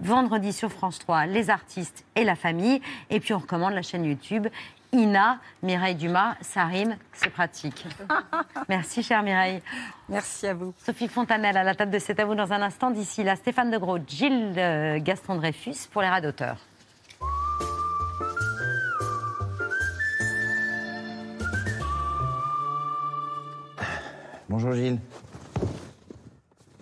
[0.00, 2.80] Vendredi sur France 3, les artistes et la famille.
[3.10, 4.46] Et puis on recommande la chaîne YouTube.
[4.92, 7.86] Ina, Mireille Dumas, ça rime, c'est pratique.
[8.68, 9.62] Merci, chère Mireille.
[10.08, 10.72] Merci à vous.
[10.78, 12.90] Sophie Fontanelle à la table de C'est à vous dans un instant.
[12.90, 16.56] D'ici là, Stéphane De Gros, Gilles euh, Gaston Dreyfus pour les rats d'auteur.
[24.48, 24.98] Bonjour Gilles.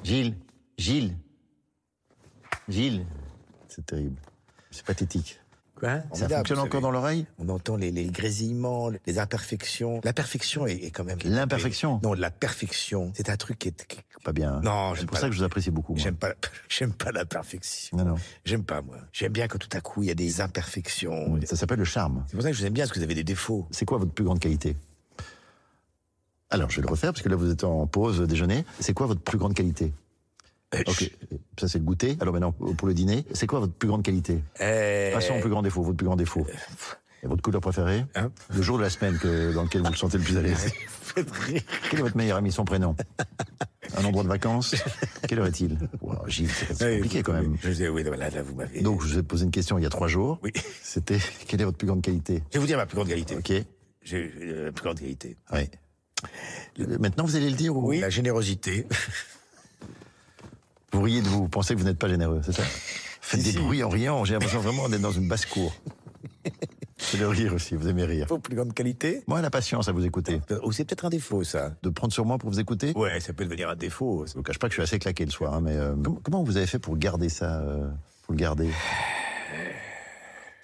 [0.05, 0.35] Gilles,
[0.79, 1.17] Gilles,
[2.69, 3.05] Gilles.
[3.67, 4.21] C'est terrible.
[4.71, 5.41] C'est pathétique.
[5.79, 10.01] Quoi Ça fonctionne encore dans l'oreille On entend les, les grésillements, les imperfections.
[10.05, 11.19] La perfection est, est quand même.
[11.25, 13.13] L'imperfection Non, la perfection.
[13.15, 13.87] C'est un truc qui est.
[13.87, 14.61] qui- Pas bien.
[14.63, 15.95] Non, c'est pour ça la- que je vous apprécie beaucoup.
[15.97, 16.33] J'aime pas,
[16.71, 17.97] j'aime pas la perfection.
[17.99, 18.15] Non, non.
[18.47, 18.97] J'aime pas, moi.
[19.13, 21.39] J'aime bien que tout à coup, il y a des imperfections.
[21.45, 22.25] Ça s'appelle le charme.
[22.27, 23.69] C'est pour ça que je vous aime bien, parce que vous avez des défauts.
[23.71, 24.77] C'est quoi votre plus grande qualité?
[26.51, 28.65] Alors, je vais le refaire, parce que là, vous êtes en pause déjeuner.
[28.81, 29.93] C'est quoi votre plus grande qualité?
[30.87, 31.11] Ok,
[31.59, 32.17] ça c'est le goûter.
[32.21, 35.51] Alors maintenant, pour le dîner, c'est quoi votre plus grande qualité Euh, Passons au plus
[35.51, 36.47] grand défaut, votre plus grand défaut.
[37.23, 39.97] Et votre couleur préférée Hein Le jour de la semaine que, dans lequel vous le
[39.97, 40.71] sentez le plus à l'aise
[41.15, 42.95] Quel est votre meilleur ami, son prénom
[43.97, 44.75] Un endroit de vacances
[45.27, 47.57] Quelle heure est-il Wow, Gilles, c'est compliqué quand même.
[47.63, 48.83] Je oui, là, vous m'avez.
[48.83, 50.39] Donc, je vous ai posé une question il y a trois jours.
[50.43, 50.53] Oui.
[50.83, 53.37] C'était quelle est votre plus grande qualité Je vais vous dire ma plus grande qualité.
[53.37, 53.53] Ok.
[54.03, 55.37] J'ai euh, la plus grande qualité.
[55.53, 55.61] Oui.
[56.81, 58.87] Euh, Maintenant, vous allez le dire ou Oui, la générosité.
[60.97, 63.53] Vous riez de vous, vous pensez que vous n'êtes pas généreux, c'est ça Faites des
[63.53, 65.75] bruits en riant, j'ai l'impression vraiment d'être dans une basse-cour.
[66.97, 68.27] C'est le rire aussi, vous aimez rire.
[68.31, 70.41] Vos plus grande qualité Moi, la patience à vous écouter.
[70.65, 71.75] Ou c'est peut-être un défaut, ça.
[71.83, 74.25] De prendre sur moi pour vous écouter Ouais, ça peut devenir un défaut.
[74.27, 76.21] Je vous cache pas que je suis assez claqué le soir, hein, mais euh, comment,
[76.23, 77.87] comment vous avez fait pour garder ça euh,
[78.23, 78.71] Pour le garder?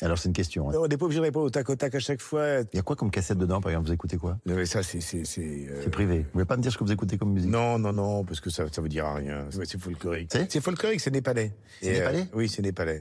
[0.03, 0.69] Alors, c'est une question.
[0.69, 0.75] hein.
[0.77, 2.61] On n'est pas obligé de répondre au tac au tac à chaque fois.
[2.73, 3.87] Il y a quoi comme cassette dedans, par exemple?
[3.89, 4.37] Vous écoutez quoi?
[4.47, 5.01] Non, mais ça, c'est.
[5.01, 6.19] C'est c'est, euh, privé.
[6.21, 7.51] Vous voulez pas me dire ce que vous écoutez comme musique?
[7.51, 9.47] Non, non, non, parce que ça, ça vous dira rien.
[9.51, 10.31] C'est folklorique.
[10.33, 10.61] C'est?
[10.61, 11.53] Folklorique, c'est népalais.
[11.81, 12.27] C'est euh, népalais?
[12.35, 13.01] Oui, c'est népalais.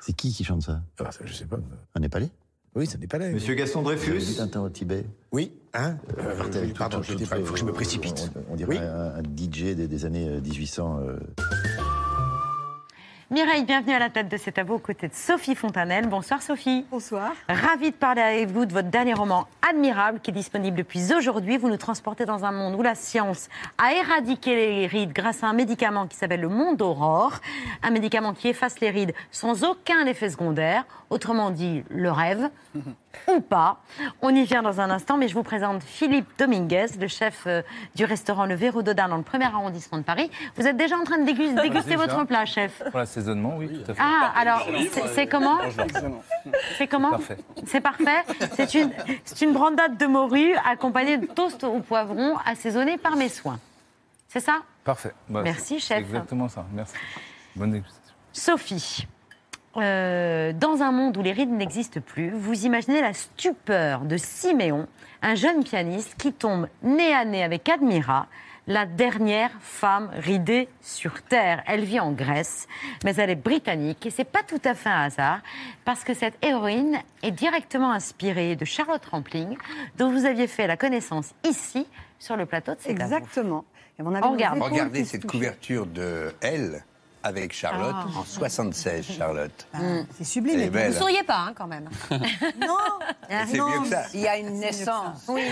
[0.00, 0.80] C'est qui qui chante ça?
[1.00, 1.58] Ah, ça, je sais pas.
[1.94, 2.30] Un Népalais?
[2.74, 3.32] Oui, c'est népalais.
[3.32, 4.36] Monsieur Gaston Dreyfus?
[4.36, 5.04] Tintin au Tibet?
[5.32, 5.96] Oui, hein?
[6.18, 7.64] Euh, Euh, avec oui, tout- Pardon, tout- je tout- dis pas, il faut que je
[7.64, 8.30] me précipite.
[8.48, 8.78] On, on dirait Oui.
[8.78, 11.00] un, un DJ des, des années euh, 1800.
[11.00, 11.18] euh.
[13.30, 16.06] Mireille, bienvenue à la tête de cet tableau aux côtés de Sophie Fontanelle.
[16.06, 16.86] Bonsoir Sophie.
[16.90, 17.32] Bonsoir.
[17.46, 21.58] Ravie de parler avec vous de votre dernier roman Admirable qui est disponible depuis aujourd'hui.
[21.58, 25.48] Vous nous transportez dans un monde où la science a éradiqué les rides grâce à
[25.48, 27.40] un médicament qui s'appelle le Monde Aurore.
[27.82, 30.86] Un médicament qui efface les rides sans aucun effet secondaire.
[31.10, 32.48] Autrement dit, le rêve.
[33.26, 33.78] ou pas.
[34.22, 37.62] On y vient dans un instant, mais je vous présente Philippe Dominguez, le chef euh,
[37.94, 40.30] du restaurant Le Verrou d'Audin dans le premier arrondissement de Paris.
[40.56, 42.06] Vous êtes déjà en train de dégus- déguster déjà.
[42.06, 44.00] votre plat, chef c'est L'assaisonnement, oui, tout à fait.
[44.02, 45.58] Ah, alors, c'est- c'est comment
[46.76, 47.36] C'est comment Parfait.
[47.66, 48.24] C'est parfait.
[48.54, 53.58] C'est une, brandade de morue accompagnée de toast au poivron assaisonné par mes soins.
[54.28, 54.58] C'est ça?
[54.84, 55.12] Parfait.
[55.28, 55.98] Bah, Merci, chef.
[55.98, 56.64] C'est exactement ça.
[56.72, 56.94] Merci.
[57.56, 58.14] Bonne dégustation.
[58.32, 59.06] Sophie,
[59.80, 64.86] euh, dans un monde où les rides n'existent plus, vous imaginez la stupeur de Siméon,
[65.22, 68.26] un jeune pianiste qui tombe nez à nez avec Admira,
[68.66, 71.62] la dernière femme ridée sur Terre.
[71.66, 72.68] Elle vit en Grèce,
[73.04, 75.40] mais elle est britannique et c'est pas tout à fait un hasard
[75.84, 79.56] parce que cette héroïne est directement inspirée de Charlotte Rampling,
[79.96, 81.86] dont vous aviez fait la connaissance ici
[82.18, 82.90] sur le plateau de C'est.
[82.90, 83.64] Exactement.
[83.98, 86.84] Et on avait Regardez cette couverture de Elle
[87.22, 88.18] avec Charlotte Ah.
[88.20, 89.66] en 76, Charlotte.
[90.16, 90.60] C'est sublime.
[90.74, 90.92] Elle.
[90.92, 91.88] Vous souriez pas, hein, quand même.
[92.10, 92.76] Non,
[93.28, 94.02] C'est mieux que ça.
[94.14, 95.24] Il y a une naissance.
[95.28, 95.42] Oui,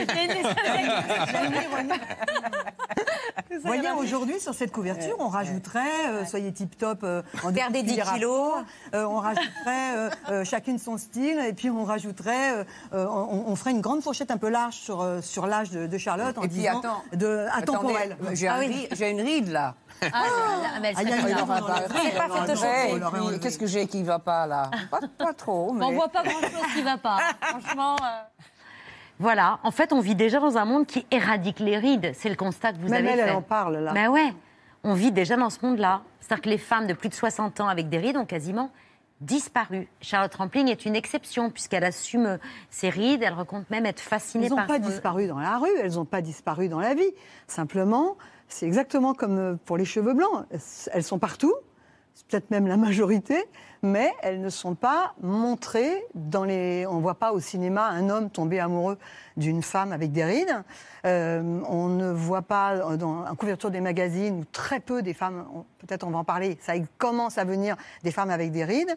[3.50, 7.88] Vous voyez, aujourd'hui, sur cette couverture, on rajouterait euh, Soyez tip-top euh, en Perdez 10
[7.88, 8.52] cuillères à kilos.
[8.94, 11.38] Euh, on rajouterait euh, euh, chacune son style.
[11.48, 12.52] Et puis, on rajouterait.
[12.58, 12.64] euh,
[13.08, 16.36] on, on ferait une grande fourchette un peu large sur, sur l'âge de, de Charlotte
[16.38, 16.78] en Et puis disant.
[16.80, 18.16] attends, de, attendez, intemporel.
[18.32, 19.74] J'ai un ri- j'ai une ride là.
[20.02, 21.46] Ah, mais elle Ah, il y a serait une bien.
[21.46, 23.38] larme dans le C'est pas.
[23.38, 25.72] Qu'est-ce que j'ai qui va pas là pas, pas trop.
[25.72, 25.84] Mais...
[25.84, 27.18] On voit pas grand-chose qui va pas.
[27.40, 27.96] Franchement.
[28.02, 28.22] euh,
[29.18, 32.12] Voilà, en fait, on vit déjà dans un monde qui éradique les rides.
[32.14, 33.30] C'est le constat que vous Même avez elle, fait.
[33.30, 33.92] elle en parle, là.
[33.92, 34.32] Mais ouais,
[34.84, 36.02] on vit déjà dans ce monde-là.
[36.20, 38.70] C'est-à-dire que les femmes de plus de 60 ans avec des rides ont quasiment
[39.22, 39.88] disparu.
[40.02, 42.38] Charlotte Rampling est une exception puisqu'elle assume
[42.68, 43.22] ses rides.
[43.22, 45.94] Elle raconte même être fascinée Elles n'ont par pas son- disparu dans la rue, elles
[45.94, 47.10] n'ont pas disparu dans la vie.
[47.46, 48.16] Simplement,
[48.48, 50.46] c'est exactement comme euh, pour les cheveux blancs.
[50.92, 51.54] Elles sont partout,
[52.28, 53.44] peut-être même la majorité,
[53.82, 56.86] mais elles ne sont pas montrées dans les.
[56.86, 58.98] On ne voit pas au cinéma un homme tomber amoureux
[59.36, 60.62] d'une femme avec des rides.
[61.04, 65.46] Euh, on ne voit pas dans la couverture des magazines, ou très peu des femmes,
[65.78, 68.96] peut-être on va en parler, ça commence à venir des femmes avec des rides.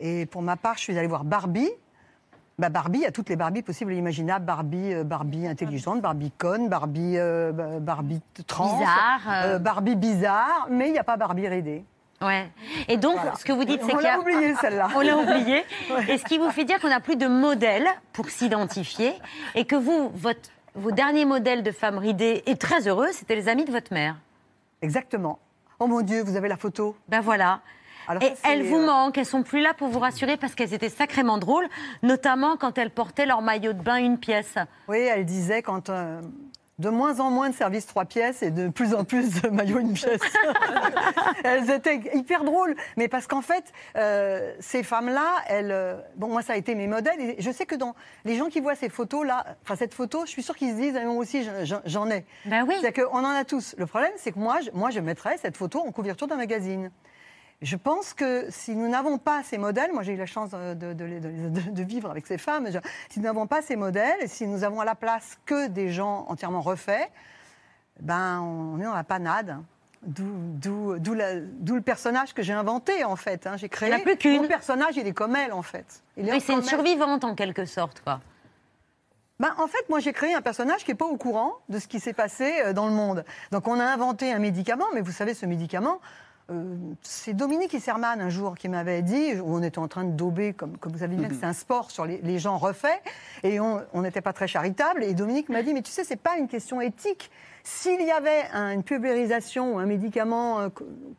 [0.00, 1.70] Et pour ma part, je suis allée voir Barbie.
[2.62, 4.44] Bah Barbie, il y a toutes les Barbies possibles et imaginables.
[4.44, 7.50] Barbie, euh, Barbie intelligente, Barbie conne, Barbie, euh,
[7.80, 9.58] Barbie trans, Bizarre, euh.
[9.58, 11.84] Barbie bizarre, mais il n'y a pas Barbie ridée.
[12.20, 12.48] Ouais.
[12.86, 13.34] Et donc, Voilà.
[13.34, 14.12] ce que vous dites, c'est On qu'il y a...
[14.12, 14.90] l'a oublié, celle-là.
[14.94, 15.64] On l'a oublié.
[15.90, 16.14] Ouais.
[16.14, 19.12] Et ce qui vous fait dire qu'on n'a plus de modèle pour s'identifier
[19.56, 23.48] et que vous, votre, vos derniers modèles de femmes ridées et très heureuses, c'était les
[23.48, 24.14] amis de votre mère.
[24.82, 25.40] Exactement.
[25.80, 26.94] Oh mon Dieu, vous avez la photo.
[27.08, 27.60] Ben voilà.
[28.08, 30.54] Alors et ça, elles vous euh, manquent, elles sont plus là pour vous rassurer parce
[30.54, 31.68] qu'elles étaient sacrément drôles,
[32.02, 34.54] notamment quand elles portaient leur maillot de bain une pièce.
[34.88, 36.20] Oui, elle disait quand euh,
[36.78, 39.78] de moins en moins de services trois pièces et de plus en plus de maillots
[39.78, 40.20] une pièce.
[41.44, 43.64] elles étaient hyper drôles, mais parce qu'en fait,
[43.96, 47.20] euh, ces femmes-là, elles, bon, moi ça a été mes modèles.
[47.20, 47.94] Et je sais que dans
[48.24, 50.98] les gens qui voient ces photos-là, enfin cette photo, je suis sûre qu'ils se disent,
[51.00, 51.46] ah, moi aussi
[51.84, 52.24] j'en- ai.
[52.46, 52.74] Ben oui.
[52.80, 53.74] C'est qu'on en a tous.
[53.78, 56.90] Le problème, c'est que moi, je, moi, je mettrais cette photo en couverture d'un magazine.
[57.62, 60.74] Je pense que si nous n'avons pas ces modèles, moi j'ai eu la chance de,
[60.74, 64.16] de- de- de- de vivre avec ces femmes, je- si nous n'avons pas ces modèles,
[64.20, 67.08] et si nous avons à la place que des gens entièrement refaits,
[68.00, 69.58] ben on est dans la panade.
[70.04, 73.46] D'où le personnage que j'ai inventé en fait.
[73.46, 73.56] hein.
[73.56, 73.90] J'ai créé.
[73.90, 74.42] Il n'y en a plus qu'une.
[74.42, 76.02] Mon personnage, il est comme elle en fait.
[76.16, 78.20] Il est Oui, c'est une survivante en quelque sorte, quoi.
[79.38, 81.88] Ben, en fait, moi, j'ai créé un personnage qui n'est pas au courant de ce
[81.88, 83.24] qui s'est passé euh, dans le monde.
[83.50, 86.00] Donc, on a inventé un médicament, mais vous savez, ce médicament,
[86.52, 90.12] euh, c'est Dominique Isserman, un jour, qui m'avait dit, où on était en train de
[90.12, 93.00] dauber, comme, comme vous savez bien, que c'est un sport sur les, les gens refaits,
[93.42, 95.02] et on n'était pas très charitable.
[95.04, 97.30] Et Dominique m'a dit, mais tu sais, c'est pas une question éthique.
[97.64, 100.68] S'il y avait un- une pulvérisation ou un médicament euh,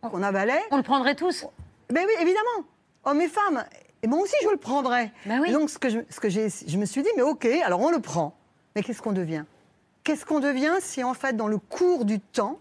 [0.02, 0.62] qu'on avalait...
[0.72, 1.46] On le prendrait tous
[1.90, 2.68] Ben oui, évidemment.
[3.06, 3.64] Hommes et femmes.
[4.02, 5.12] Et moi aussi, je le prendrais.
[5.26, 7.80] Ben Et donc, ce que, je, ce que je me suis dit, mais ok, alors
[7.82, 8.36] on le prend.
[8.76, 9.46] Mais qu'est-ce qu'on devient?
[10.04, 12.58] Qu'est-ce qu'on devient si, en fait, dans le cours du temps,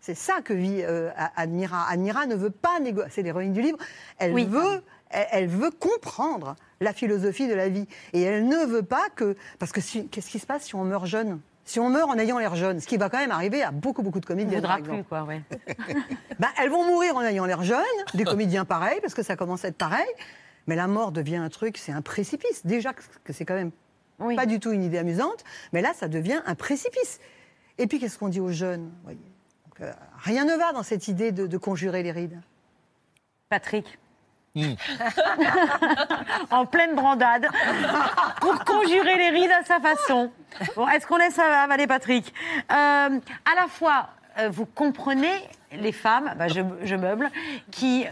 [0.00, 1.88] c'est ça que vit euh, Admira.
[1.88, 3.78] Admira ne veut pas négocier, c'est l'héroïne du livre,
[4.18, 4.46] elle, Oui.
[4.46, 7.86] veut, elle, elle veut comprendre la philosophie de la vie.
[8.12, 9.36] Et elle ne veut pas que...
[9.58, 11.40] Parce que si- qu'est-ce qui se passe si on meurt jeune?
[11.66, 14.02] Si on meurt en ayant l'air jeune, ce qui va quand même arriver à beaucoup,
[14.02, 14.98] beaucoup de comédiens, voudra par exemple.
[15.00, 15.42] plus, quoi, ouais.
[16.40, 17.84] Ben, elles vont mourir en ayant l'air jeunes,
[18.14, 20.08] des comédiens pareils, parce que ça commence à être pareil.
[20.66, 22.64] Mais la mort devient un truc, c'est un précipice.
[22.64, 23.70] Déjà que c'est quand même
[24.36, 27.20] pas du tout une idée amusante, mais là, ça devient un précipice.
[27.78, 28.90] Et puis, qu'est-ce qu'on dit aux jeunes?
[29.04, 29.18] Voyez
[29.82, 32.40] euh, Rien ne va dans cette idée de, de conjurer les rides.
[33.48, 33.98] Patrick.
[36.50, 37.46] en pleine brandade,
[38.40, 40.32] pour conjurer les rides à sa façon.
[40.74, 42.34] Bon, est-ce qu'on laisse avaler Patrick?
[42.70, 44.08] Euh, À la fois,
[44.48, 45.28] vous comprenez
[45.72, 47.30] les femmes, bah, je, je meuble,
[47.70, 48.04] qui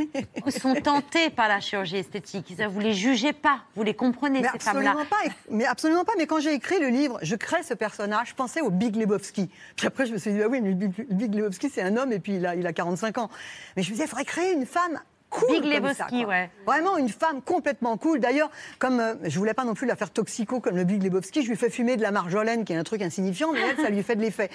[0.49, 2.55] sont tentées par la chirurgie esthétique.
[2.69, 4.91] Vous les jugez pas, vous les comprenez, Mais ces femmes-là.
[4.91, 5.35] absolument pas.
[5.51, 6.13] Mais absolument pas.
[6.19, 8.29] Mais quand j'ai écrit le livre, je crée ce personnage.
[8.29, 9.51] Je pensais au Big Lebowski.
[9.77, 11.83] Puis après, je me suis dit, ah oui, mais le Big, le Big Lebowski, c'est
[11.83, 13.31] un homme et puis il a, il a 45 ans.
[13.77, 15.01] Mais je me disais, il faudrait créer une femme
[15.31, 15.61] cool.
[15.61, 16.51] Big Lebowski, ça, ouais.
[16.67, 18.21] Vraiment une femme complètement cool.
[18.21, 21.43] D'ailleurs, comme euh, je voulais pas non plus la faire toxico comme le Big Lebowski,
[21.43, 23.91] je lui fais fumer de la marjolaine, qui est un truc insignifiant, mais elle, ça
[23.91, 24.51] lui fait de l'effet.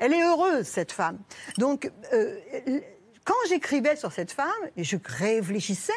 [0.00, 1.18] Elle est heureuse, cette femme.
[1.58, 2.36] Donc, euh,
[3.24, 5.92] quand j'écrivais sur cette femme, et je réfléchissais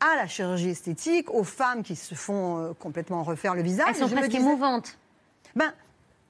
[0.00, 3.86] à la chirurgie esthétique, aux femmes qui se font euh, complètement refaire le visage.
[3.90, 4.96] Elles sont je presque disais, émouvantes.
[5.56, 5.74] ben,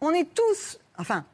[0.00, 1.24] on est tous, enfin,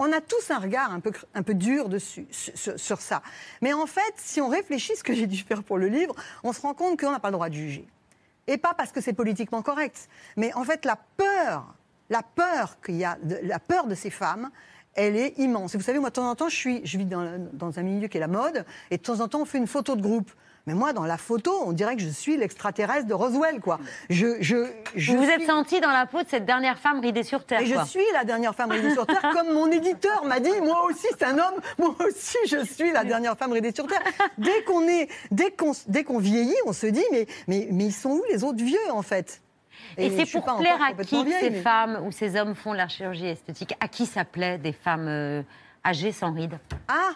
[0.00, 3.00] on a tous un regard un peu, cr- un peu dur dessus, sur, sur- sur
[3.00, 3.22] ça.
[3.62, 6.52] Mais en fait, si on réfléchit ce que j'ai dû faire pour le livre, on
[6.52, 7.86] se rend compte qu'on n'a pas le droit de juger.
[8.48, 11.72] Et pas parce que c'est politiquement correct, mais en fait, la peur,
[12.10, 14.50] la peur qu'il y a, de, la peur de ces femmes,
[14.96, 15.74] elle est immense.
[15.74, 17.82] Et vous savez, moi, de temps en temps, je, suis, je vis dans, dans un
[17.82, 20.02] milieu qui est la mode, et de temps en temps, on fait une photo de
[20.02, 20.30] groupe.
[20.66, 23.78] Mais moi, dans la photo, on dirait que je suis l'extraterrestre de Roswell, quoi.
[24.08, 24.64] Je, je,
[24.96, 27.44] je vous vous suis- êtes senti dans la peau de cette dernière femme ridée sur
[27.44, 27.60] Terre.
[27.60, 30.86] et je suis la dernière femme ridée sur Terre, comme mon éditeur m'a dit, moi
[30.86, 34.00] aussi, c'est un homme, moi aussi, je suis la dernière femme ridée sur Terre.
[34.38, 37.92] Dès qu'on est, dès qu'on, dès qu'on vieillit, on se dit, mais, mais, mais ils
[37.92, 39.42] sont où les autres vieux, en fait?
[39.98, 42.72] Et, je c'est pour plaire à qui vieille, ces mais- femmes ou ces hommes font
[42.72, 43.74] la chirurgie esthétique?
[43.80, 45.42] À qui ça plaît des femmes euh,
[45.84, 46.58] âgées sans rides?
[46.88, 47.10] Ah,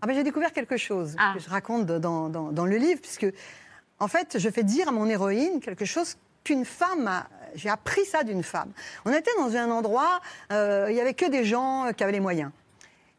[0.00, 3.26] ah ben, j'ai découvert quelque chose que je raconte dans, dans- dans le livre, puisque
[4.00, 7.26] en fait, je fais dire à mon héroïne quelque chose qu'une femme a.
[7.54, 8.70] J'ai appris ça d'une femme.
[9.06, 10.20] On était dans un endroit,
[10.52, 12.50] euh, il y avait que des gens qui avaient les moyens.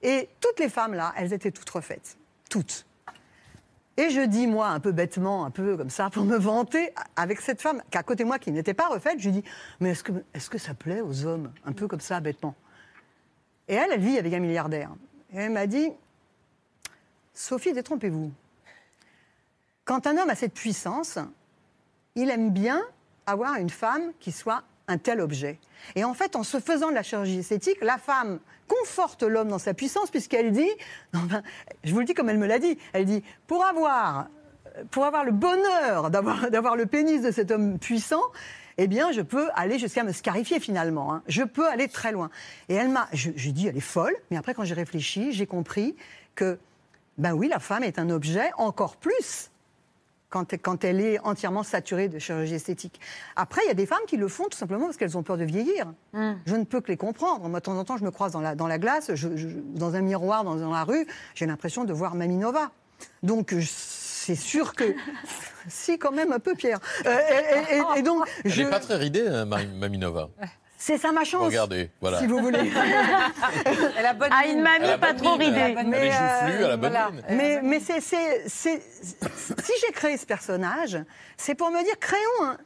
[0.01, 2.15] Et toutes les femmes là, elles étaient toutes refaites.
[2.49, 2.85] Toutes.
[3.99, 7.41] Et je dis, moi, un peu bêtement, un peu comme ça, pour me vanter, avec
[7.41, 9.43] cette femme qui est à côté de moi, qui n'était pas refaite, je lui dis,
[9.81, 12.55] mais est-ce que, est que ça plaît aux hommes Un peu comme ça, bêtement?
[13.67, 14.89] Et elle, elle vit avec un milliardaire.
[15.33, 15.91] Et elle m'a dit,
[17.33, 18.31] Sophie, détrompez-vous.
[19.83, 21.19] Quand un homme a cette puissance,
[22.15, 22.81] il aime bien
[23.25, 25.59] avoir une femme qui soit un tel objet.
[25.95, 29.59] Et en fait, en se faisant de la chirurgie esthétique, la femme conforte l'homme dans
[29.59, 30.69] sa puissance, puisqu'elle dit,
[31.15, 31.41] enfin,
[31.83, 34.27] je vous le dis comme elle me l'a dit, elle dit, pour avoir,
[34.91, 38.23] pour avoir le bonheur d'avoir le pénis de cet homme puissant,
[38.77, 41.13] eh bien, je peux aller jusqu'à me scarifier finalement.
[41.13, 41.21] hein.
[41.27, 42.29] Je peux aller très loin.
[42.69, 45.45] Et elle m'a, je- j'ai dit, elle est folle, mais après, quand j'ai réfléchi, j'ai
[45.45, 45.95] compris
[46.35, 46.57] que,
[47.17, 49.51] ben oui, la femme est un objet encore plus
[50.29, 52.99] quand, quand elle est entièrement saturée de chirurgie esthétique.
[53.35, 55.37] Après, il y a des femmes qui le font tout simplement parce qu'elles ont peur
[55.37, 55.91] de vieillir.
[56.13, 57.47] Je ne peux que les comprendre.
[57.49, 59.47] Moi, de temps en temps, je me croise dans la, dans la glace, je- je-
[59.75, 62.71] dans un miroir, dans, dans la rue, j'ai l'impression de voir Mamie Nova.
[63.23, 64.83] Donc, c'est sûr que...
[65.67, 66.79] si, quand même, un peu, Pierre.
[67.05, 68.61] Euh, et, et- et- et donc, Elle je...
[68.63, 70.29] n'est pas très ridée, Mari- Maminova.
[70.81, 71.43] C'est ça ma chance.
[71.45, 72.19] Regardez, voilà.
[72.19, 72.57] Si vous voulez.
[73.97, 75.75] Elle a bonne Ah, une mamie Elle a pas trop ridée.
[76.79, 77.11] Voilà.
[77.11, 77.23] mine.
[77.29, 78.69] Mais, mais c'est, si
[79.85, 80.97] j'ai créé ce personnage,
[81.37, 82.57] c'est pour me dire, créons un,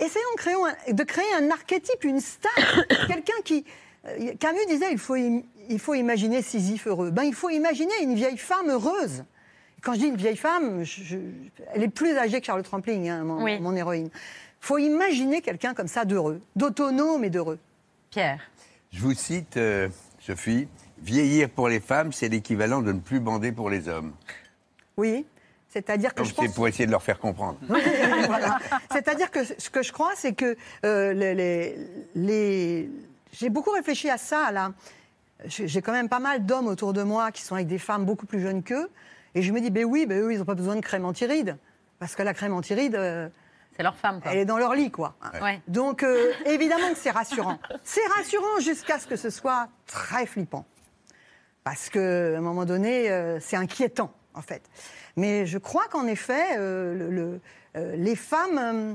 [0.00, 2.52] essayons de créer un, de créer un archétype, une star,
[3.06, 3.64] quelqu'un qui...
[4.06, 7.10] euh, Camus disait, il faut, il faut imaginer Sisyphe heureux.
[7.10, 9.24] Ben, il faut imaginer une vieille femme heureuse.
[9.82, 11.16] Quand je dis une vieille femme, je- je-
[11.74, 13.60] elle est plus âgée que Charlotte Rampling, hein, mon, Oui.
[13.60, 14.08] mon héroïne.
[14.64, 17.58] Il faut imaginer quelqu'un comme ça d'heureux, d'autonome et d'heureux.
[18.08, 18.40] Pierre.
[18.90, 20.68] Je vous cite, euh, Sophie,
[21.02, 24.14] vieillir pour les femmes, c'est l'équivalent de ne plus bander pour les hommes.
[24.96, 25.26] Oui,
[25.68, 26.46] c'est-à-dire que je pense...
[26.46, 27.58] c'est pour essayer de leur faire comprendre.
[27.68, 28.56] Voilà.
[28.90, 30.56] C'est-à-dire que ce que je crois, c'est que
[30.86, 31.76] euh, les, les-
[32.14, 32.90] les-
[33.32, 34.50] j'ai beaucoup réfléchi à ça.
[34.50, 34.72] Là.
[35.44, 38.24] J'ai quand même pas mal d'hommes autour de moi qui sont avec des femmes beaucoup
[38.24, 38.88] plus jeunes qu'eux.
[39.34, 41.58] Et je me dis, ben oui, ben eux, ils n'ont pas besoin de crème anti-rides.
[41.98, 43.28] Parce que la crème anti-rides, euh,
[43.76, 44.30] C'est leur femme, quoi.
[44.32, 45.14] elle est dans leur lit, quoi.
[45.42, 45.60] Ouais.
[45.68, 47.58] Donc, euh, évidemment que c'est rassurant.
[47.82, 50.64] C'est rassurant jusqu'à ce que ce soit très flippant.
[51.64, 52.00] Parce qu'à
[52.36, 54.62] un moment donné, euh, c'est inquiétant, en fait.
[55.16, 57.40] Mais je crois qu'en effet, euh, le- le-
[57.76, 58.94] euh, les femmes euh,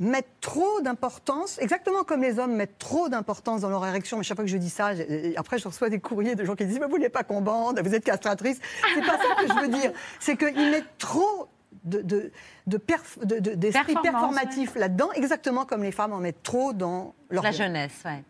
[0.00, 4.16] mettent trop d'importance, exactement comme les hommes mettent trop d'importance dans leur érection.
[4.18, 4.90] Mais chaque fois que je dis ça,
[5.36, 7.80] après je reçois des courriers de gens qui disent Mais vous voulez pas qu'on bande,
[7.80, 8.58] vous êtes castratrice.
[8.94, 9.92] C'est pas ça que je veux dire.
[10.20, 11.48] C'est qu'ils mettent trop
[11.84, 12.30] de, de,
[12.66, 13.70] de perf- de- de-
[14.02, 18.22] performatif là-dedans, exactement comme les femmes en mettent trop dans leur La jeunesse, ouais.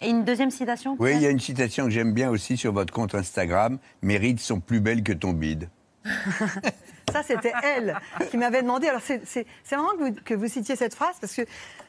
[0.00, 2.72] Et une deuxième citation Oui, il y a une citation que j'aime bien aussi sur
[2.72, 3.78] votre compte Instagram.
[4.02, 5.68] Mes rides sont plus belles que ton bide.
[7.12, 7.98] Ça, c'était elle
[8.30, 8.88] qui m'avait demandé.
[8.88, 11.42] Alors, c'est marrant que vous, que vous citiez cette phrase parce que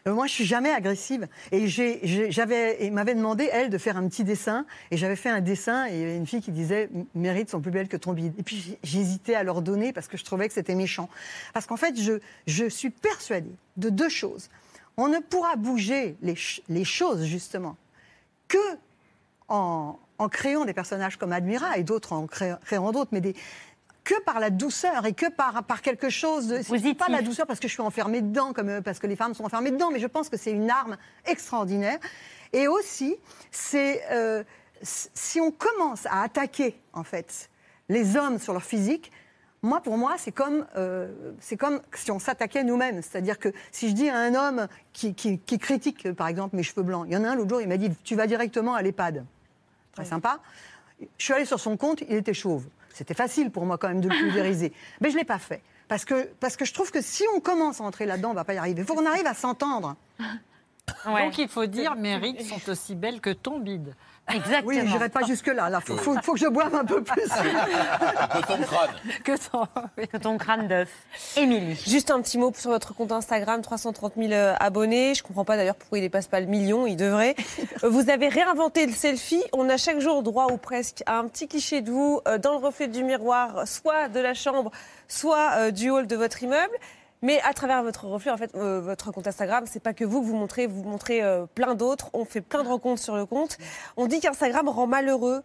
[0.07, 1.28] euh, moi, je suis jamais agressive.
[1.51, 4.65] Et j'avais, m'avait demandé, elle, de faire un petit dessin.
[4.91, 7.49] Et j'avais fait un dessin et il y avait une fille qui disait Mes rides
[7.49, 8.34] sont plus belles que ton bide.
[8.38, 11.09] Et puis, j'hésitais à leur donner parce que je trouvais que c'était méchant.
[11.53, 14.49] Parce qu'en fait, je, je suis persuadée de deux choses.
[14.97, 16.36] On ne pourra bouger les,
[16.69, 17.78] les choses, justement,
[18.47, 18.57] que
[19.47, 23.21] en, en créant des personnages comme Admira et d'autres en créant, créant d'autres, mais
[24.04, 26.62] que par la douceur et que par, par quelque chose de.
[26.62, 29.16] C'est pas la douceur parce que je suis enfermée dedans, comme, euh, parce que les
[29.16, 31.97] femmes sont enfermées dedans, mais je pense que c'est une arme extraordinaire.
[32.51, 33.16] Et aussi,
[33.51, 34.04] c'est.
[34.12, 34.43] euh,
[34.82, 37.49] si on commence à attaquer, en fait,
[37.88, 39.12] les hommes sur leur physique,
[39.66, 41.08] Moi, pour moi, c'est comme, euh,
[41.39, 43.01] c'est comme si on s'attaquait nous-mêmes.
[43.01, 46.64] C'est-à-dire que si je dis à un homme qui, qui- qui critique, par exemple, mes
[46.64, 48.74] cheveux blancs, il y en a un l'autre jour, il m'a dit Tu vas directement
[48.76, 49.24] à l'EHPAD.
[49.93, 50.41] Très sympa.
[51.18, 52.66] Je suis allée sur son compte, il était chauve.
[52.93, 54.71] C'était facile pour moi quand même de le pulvériser.
[55.01, 55.61] Mais je ne l'ai pas fait.
[55.87, 58.37] Parce que, parce que je trouve que si on commence à entrer là-dedans, on ne
[58.37, 58.81] va pas y arriver.
[58.81, 59.95] Il faut qu'on arrive à s'entendre.
[61.05, 63.95] Donc il faut dire, mes rides sont aussi belles que ton bide.
[64.34, 64.67] Exactement.
[64.69, 65.69] Oui, je n'irai pas jusque-là.
[65.69, 67.21] Il faut, faut- faut que je boive un peu plus.
[68.34, 68.89] Que ton crâne.
[69.24, 69.67] Que ton,
[70.11, 70.89] que ton crâne d'œuf.
[71.36, 71.76] Émilie.
[71.86, 75.13] Juste un petit mot sur votre compte Instagram, 330 000 euh, abonnés.
[75.13, 77.36] Je comprends pas d'ailleurs pourquoi il dépasse pas le million, il devrait.
[77.84, 79.43] Vous avez réinventé le selfie.
[79.51, 82.51] On a chaque jour droit ou presque à un petit cliché de vous euh, dans
[82.57, 84.71] le reflet du miroir, soit de la chambre,
[85.07, 86.74] soit euh, du hall de votre immeuble.
[87.24, 90.21] Mais à travers votre reflet, en fait, euh, votre compte Instagram, c'est pas que vous
[90.21, 92.09] que vous montrez, vous montrez euh, plein d'autres.
[92.11, 93.57] On fait plein de rencontres sur le compte.
[93.95, 95.41] On dit qu'Instagram rend malheureux.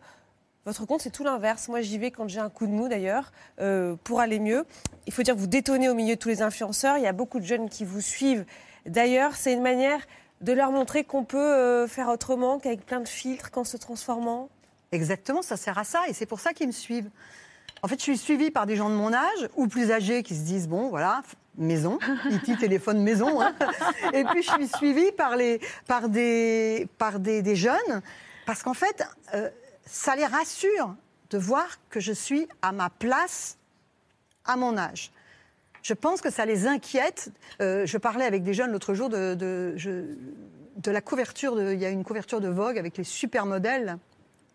[0.67, 1.69] Votre compte, c'est tout l'inverse.
[1.69, 4.67] Moi, j'y vais quand j'ai un coup de mou, d'ailleurs, euh, pour aller mieux.
[5.07, 6.99] Il faut dire que vous détonnez au milieu de tous les influenceurs.
[6.99, 8.45] Il y a beaucoup de jeunes qui vous suivent.
[8.85, 10.01] D'ailleurs, c'est une manière
[10.41, 14.49] de leur montrer qu'on peut faire autrement qu'avec plein de filtres, qu'en se transformant.
[14.91, 17.11] Exactement, ça sert à ça et c'est pour ça qu'ils me suivent.
[17.83, 20.35] En fait, je suis suivie par des gens de mon âge ou plus âgés qui
[20.35, 21.23] se disent bon, voilà,
[21.59, 21.99] maison,
[22.31, 23.41] IT, téléphone, maison.
[23.43, 23.55] hein.
[24.15, 28.01] Et puis je suis suivie par, les, par, des, par des, des jeunes
[28.47, 29.03] parce qu'en fait,
[29.35, 29.51] euh,
[29.87, 30.95] ça les rassure
[31.31, 33.59] de voir que je suis à ma place
[34.47, 35.13] à mon âge.
[35.83, 37.31] Je pense que ça les inquiète.
[37.61, 40.15] Euh, je parlais avec des jeunes l'autre jour de, de, je-
[40.77, 41.55] de la couverture.
[41.55, 43.99] De, il y a une couverture de Vogue avec les supermodèles.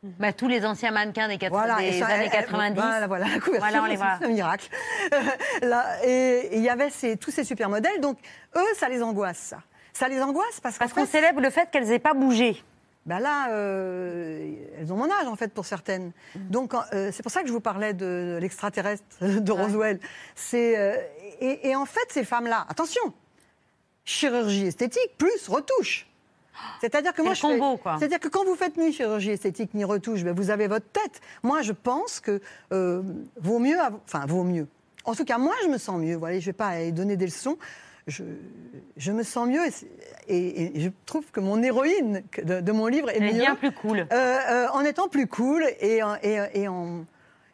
[0.04, 2.76] Bah, tous les anciens mannequins des, quatre- Voilà, des et ça, années elle- 90.
[2.82, 4.18] Voilà, voilà, la couverture, Voilà, on les voit.
[4.20, 4.68] c'est un miracle.
[5.62, 8.18] Là, et il y avait ces- tous ces supermodèles, donc
[8.58, 9.60] eux, ça les angoisse, ça.
[9.94, 12.62] Ça les angoisse parce, qu'on célèbre le fait qu'elles n'aient pas bougé.
[13.06, 16.12] ben là, euh, elles ont mon âge, en fait, pour certaines.
[16.36, 20.00] Donc, euh, c'est pour ça que je vous parlais de l'extraterrestre de Roswell.
[20.36, 20.98] C'est, euh,
[21.40, 23.14] et, et en fait, ces femmes-là, attention,
[24.04, 26.08] chirurgie esthétique plus retouche.
[26.82, 27.80] C'est-à-dire que moi, je combo.
[28.00, 31.22] C'est-à-dire que quand vous faites ni chirurgie esthétique ni retouche, ben, vous avez votre tête.
[31.44, 32.42] Moi, je pense que
[32.72, 33.02] euh,
[33.40, 34.68] vaut mieux, av- enfin, vaut mieux.
[35.06, 36.16] En tout cas, moi, je me sens mieux.
[36.16, 37.58] Voilà, je ne vais pas aller donner des leçons.
[38.08, 38.24] Je,
[38.98, 39.88] je me sens mieux et, c'est-
[40.28, 43.40] et- et je trouve que mon héroïne de, de mon livre est Elle mieux.
[43.40, 44.00] bien plus cool.
[44.00, 47.06] Euh, euh, en étant plus cool et, en- et, en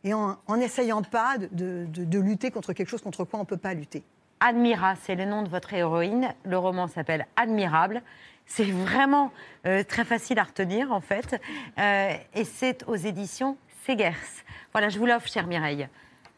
[0.06, 3.74] en en pas de- de lutter contre quelque chose contre quoi on ne peut pas
[3.74, 4.02] lutter.
[4.40, 6.30] Admira, c'est le nom de votre héroïne.
[6.46, 8.02] Le roman s'appelle Admirable.
[8.50, 9.32] C'est vraiment
[9.66, 11.40] euh, très facile à retenir, en fait.
[11.78, 14.12] Euh, et c'est aux éditions Segers.
[14.74, 15.88] Voilà, je vous l'offre, chère Mireille.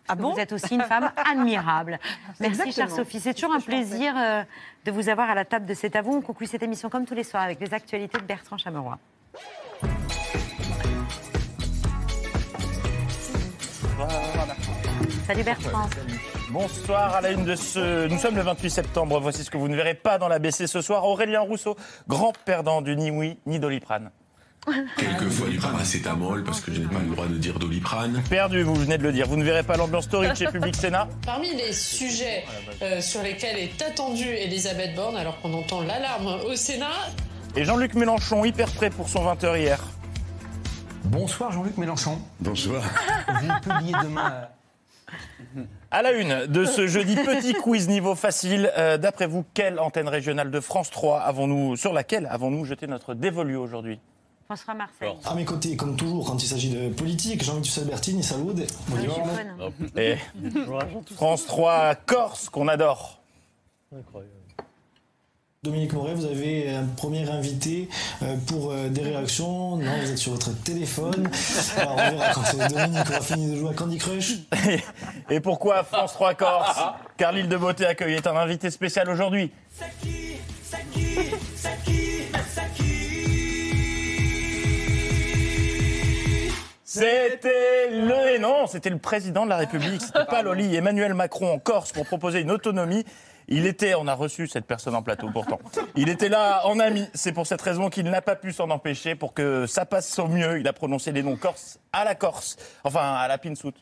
[0.07, 1.99] Ah bon Vous êtes aussi une femme admirable.
[2.41, 2.91] Merci, chère.
[2.91, 3.21] Sophie.
[3.21, 4.43] C'est toujours un plaisir euh,
[4.83, 6.13] de vous avoir à la table de cet avou.
[6.13, 8.99] On conclut cette émission comme tous les soirs avec les actualités de Bertrand Chameroy.
[15.27, 15.89] Salut Bertrand.
[16.51, 18.07] Bonsoir à la une de ce.
[18.09, 19.21] Nous sommes le 28 septembre.
[19.21, 21.05] Voici ce que vous ne verrez pas dans la BC ce soir.
[21.05, 21.77] Aurélien Rousseau,
[22.09, 24.11] grand perdant du ni oui ni doliprane.
[24.97, 28.21] Quelquefois du paracétamol parce que je n'ai pas le droit de dire doliprane.
[28.29, 29.27] Perdu, vous venez de le dire.
[29.27, 31.07] Vous ne verrez pas l'ambiance torride chez Public Sénat.
[31.25, 32.43] Parmi les sujets
[32.81, 37.11] euh, sur lesquels est attendue Elisabeth Borne, alors qu'on entend l'alarme au Sénat,
[37.55, 39.79] Et Jean-Luc Mélenchon, hyper prêt pour son 20h hier.
[41.05, 42.19] Bonsoir Jean-Luc Mélenchon.
[42.41, 42.83] Bonsoir.
[43.41, 44.47] Vous publiez demain.
[45.93, 50.07] À la une de ce jeudi petit quiz niveau facile, euh, d'après vous, quelle antenne
[50.07, 53.99] régionale de France 3 avons-nous, sur laquelle avons-nous jeté notre dévolu aujourd'hui?
[54.45, 55.13] François Marseille.
[55.25, 58.53] À mes côtés, comme toujours, quand il s'agit de politique, Jean-Luc Albertini, salut.
[59.97, 60.15] Et
[61.15, 63.21] France 3 Corse, qu'on adore.
[65.63, 67.87] Dominique Moret, vous avez un premier invité
[68.23, 69.77] euh, pour euh, des réactions.
[69.77, 71.29] Non, vous êtes sur votre téléphone.
[71.77, 74.37] Alors, on verra quand Dominique aura fini de jouer à Candy Crush.
[75.29, 76.79] Et pourquoi France 3 Corse
[77.15, 79.51] Car l'île de beauté accueillait un invité spécial aujourd'hui.
[86.83, 91.53] C'était le et non, c'était le président de la République, c'était pas Loli, Emmanuel Macron
[91.53, 93.05] en Corse pour proposer une autonomie.
[93.47, 95.59] Il était, on a reçu cette personne en plateau pourtant.
[95.95, 97.05] Il était là en ami.
[97.13, 99.15] C'est pour cette raison qu'il n'a pas pu s'en empêcher.
[99.15, 102.57] Pour que ça passe au mieux, il a prononcé les noms corse à la Corse,
[102.83, 103.73] enfin à la Pinsout.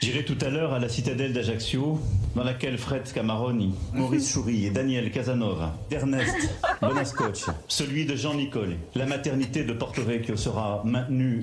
[0.00, 2.00] J'irai tout à l'heure à la citadelle d'Ajaccio,
[2.34, 8.76] dans laquelle Fred Scamaroni, Maurice Choury et Daniel Casanova, Ernest Bonascoche, celui de Jean Nicole,
[8.94, 11.42] la maternité de Porto Vecchio sera maintenue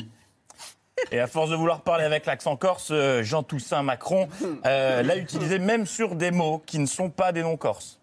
[1.11, 4.27] Et à force de vouloir parler avec l'accent corse, euh, Jean Toussaint Macron
[4.65, 7.99] euh, l'a utilisé même sur des mots qui ne sont pas des noms corses.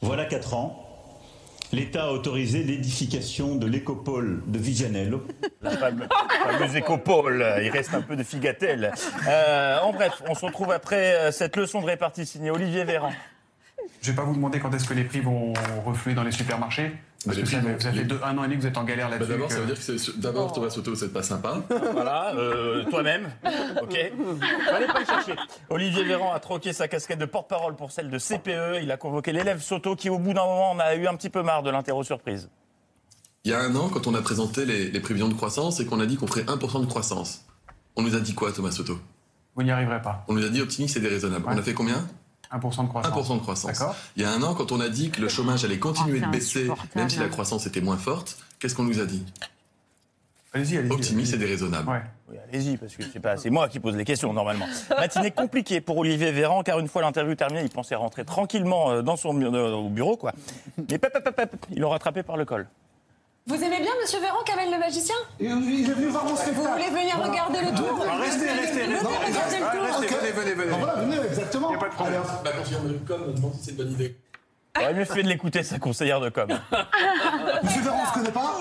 [0.00, 0.80] Voilà quatre ans,
[1.72, 5.26] L'État a autorisé l'édification de l'écopole de Vigianello.
[5.60, 6.08] La fameuse,
[6.44, 8.92] fameuse écopole, il reste un peu de figatelle.
[9.26, 13.10] Euh, en bref, on se retrouve après cette leçon de répartie signée Olivier Véran.
[14.02, 15.52] Je vais pas vous demander quand est-ce que les prix vont
[15.84, 16.92] refluer dans les supermarchés.
[17.24, 17.60] Parce que ça,
[18.04, 19.32] deux, un an et demi que vous êtes en galère Bah, là-dessus.
[19.32, 20.18] D'abord, ça veut dire que c'est.
[20.20, 21.62] D'abord, Thomas Soto, vous n'êtes pas sympa.
[21.92, 23.30] Voilà, euh, toi-même,
[23.82, 24.12] ok
[24.68, 25.34] Fallait pas le chercher.
[25.70, 28.82] Olivier Véran a troqué sa casquette de porte-parole pour celle de CPE.
[28.82, 31.30] Il a convoqué l'élève Soto qui, au bout d'un moment, en a eu un petit
[31.30, 32.48] peu marre de l'interro surprise.
[33.44, 35.86] Il y a un an, quand on a présenté les, les prévisions de croissance et
[35.86, 37.44] qu'on a dit qu'on ferait 1% de croissance,
[37.96, 38.98] on nous a dit quoi, Thomas Soto?
[39.54, 40.24] Vous n'y arriverez pas.
[40.28, 41.44] On nous a dit optimiste et déraisonnable.
[41.46, 42.06] On a fait combien?
[42.54, 43.28] 1% de croissance.
[43.30, 43.82] 1% de croissance.
[44.16, 46.26] Il y a un an, quand on a dit que le chômage allait continuer Oh,
[46.26, 49.24] de baisser, même si la croissance était moins forte, qu'est-ce qu'on nous a dit?
[50.52, 50.92] Allez-y, allez-y.
[50.92, 51.90] Optimiste et déraisonnable.
[52.30, 54.66] Oui, allez-y, parce que c'est pas c'est moi qui pose les questions normalement.
[54.90, 59.02] Matinée compliquée pour Olivier Véran, car une fois l'interview terminée, il pensait rentrer tranquillement euh,
[59.02, 60.32] dans son euh, au bureau, quoi.
[60.78, 62.68] Mais pep, pep, pep, ils l'ont rattrapé par le col.
[63.46, 65.14] Vous aimez bien Monsieur Véran, Kamel le magicien?
[65.38, 66.60] Il est venu voir mon spectacle.
[66.66, 67.30] Vous voulez venir Voilà.
[67.30, 68.02] regarder le tour?
[68.08, 69.06] Ah, Restez, restez, restez.
[70.06, 70.72] Venez, venez, venez.
[70.72, 71.68] Ah, Voilà, venez, exactement.
[71.68, 72.22] Il n'y a pas de problème.
[72.44, 74.16] Bah, quand il y a une com, on demande si c'est une bonne idée.
[74.76, 76.48] Il aurait mieux fait de l'écouter, sa conseillère de com.
[77.62, 78.56] Monsieur Véran, on se connaît pas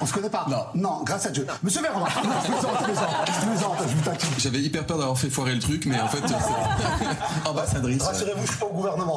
[0.00, 0.66] On se connaît pas Non.
[0.74, 1.46] Non, grâce à Dieu.
[1.62, 4.30] Monsieur Véran, non, je plaisante, je plaisante, je plaisante, je vous taquine.
[4.38, 8.02] J'avais hyper peur d'avoir fait foirer le truc, mais en fait, c'est ambassadrice.
[8.02, 9.16] Rassurez-vous, je suis pas au gouvernement.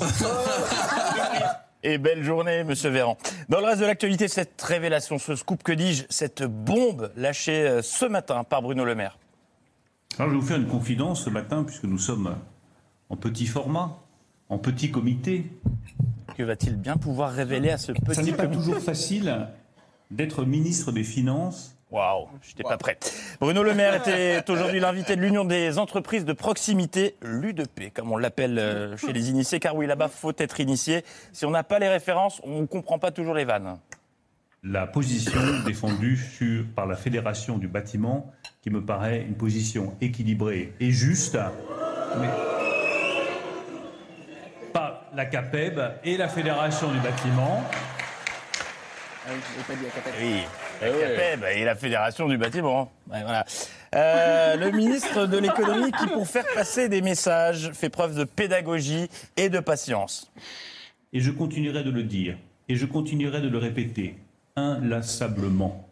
[1.83, 3.17] Et belle journée, monsieur Véran.
[3.47, 7.81] Dans le reste de l'actualité, cette révélation, ce scoop, que dis-je, cette bombe lâchée euh,
[7.81, 9.17] ce matin par Bruno Le Maire.
[10.17, 12.35] Alors, je vais vous faire une confidence ce matin, puisque nous sommes
[13.09, 13.97] en petit format,
[14.49, 15.45] en petit comité.
[16.37, 19.47] Que va-t-il bien pouvoir révéler à ce petit Ça n'est pas comité toujours facile
[20.11, 21.75] d'être ministre des Finances.
[21.91, 22.99] Waouh, j'étais pas prêt.
[23.41, 28.17] Bruno Le Maire était aujourd'hui l'invité de l'Union des entreprises de proximité, l'UDP, comme on
[28.17, 31.03] l'appelle euh, chez les initiés, car oui, là-bas, faut être initié.
[31.33, 33.77] Si on n'a pas les références, on ne comprend pas toujours les vannes.
[34.63, 38.31] La position défendue sur- par la Fédération du bâtiment,
[38.61, 41.37] qui me paraît une position équilibrée et juste,
[42.19, 42.27] mais
[44.73, 47.63] par la CAPEB et la Fédération du bâtiment.
[50.19, 50.41] Oui,
[50.81, 52.91] la CAPEB et la Fédération du bâtiment.
[53.09, 53.45] Ouais, voilà.
[53.95, 59.09] Euh, le ministre de l'économie qui, pour faire passer des messages, fait preuve de pédagogie
[59.37, 60.31] et de patience.
[61.13, 62.37] Et je continuerai de le dire,
[62.67, 64.15] et je continuerai de le répéter,
[64.55, 65.88] inlassablement.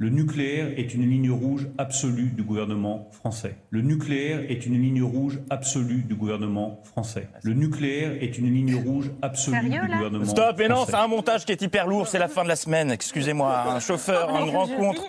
[0.00, 3.56] Le nucléaire est une ligne rouge absolue du gouvernement français.
[3.70, 7.28] Le nucléaire est une ligne rouge absolue du gouvernement français.
[7.42, 10.92] Le nucléaire est une ligne rouge absolue Sérieux, du là gouvernement Stop, et non, français.
[10.92, 13.72] c'est un montage qui est hyper lourd, c'est la fin de la semaine, excusez-moi.
[13.72, 15.02] Un chauffeur, une rencontre.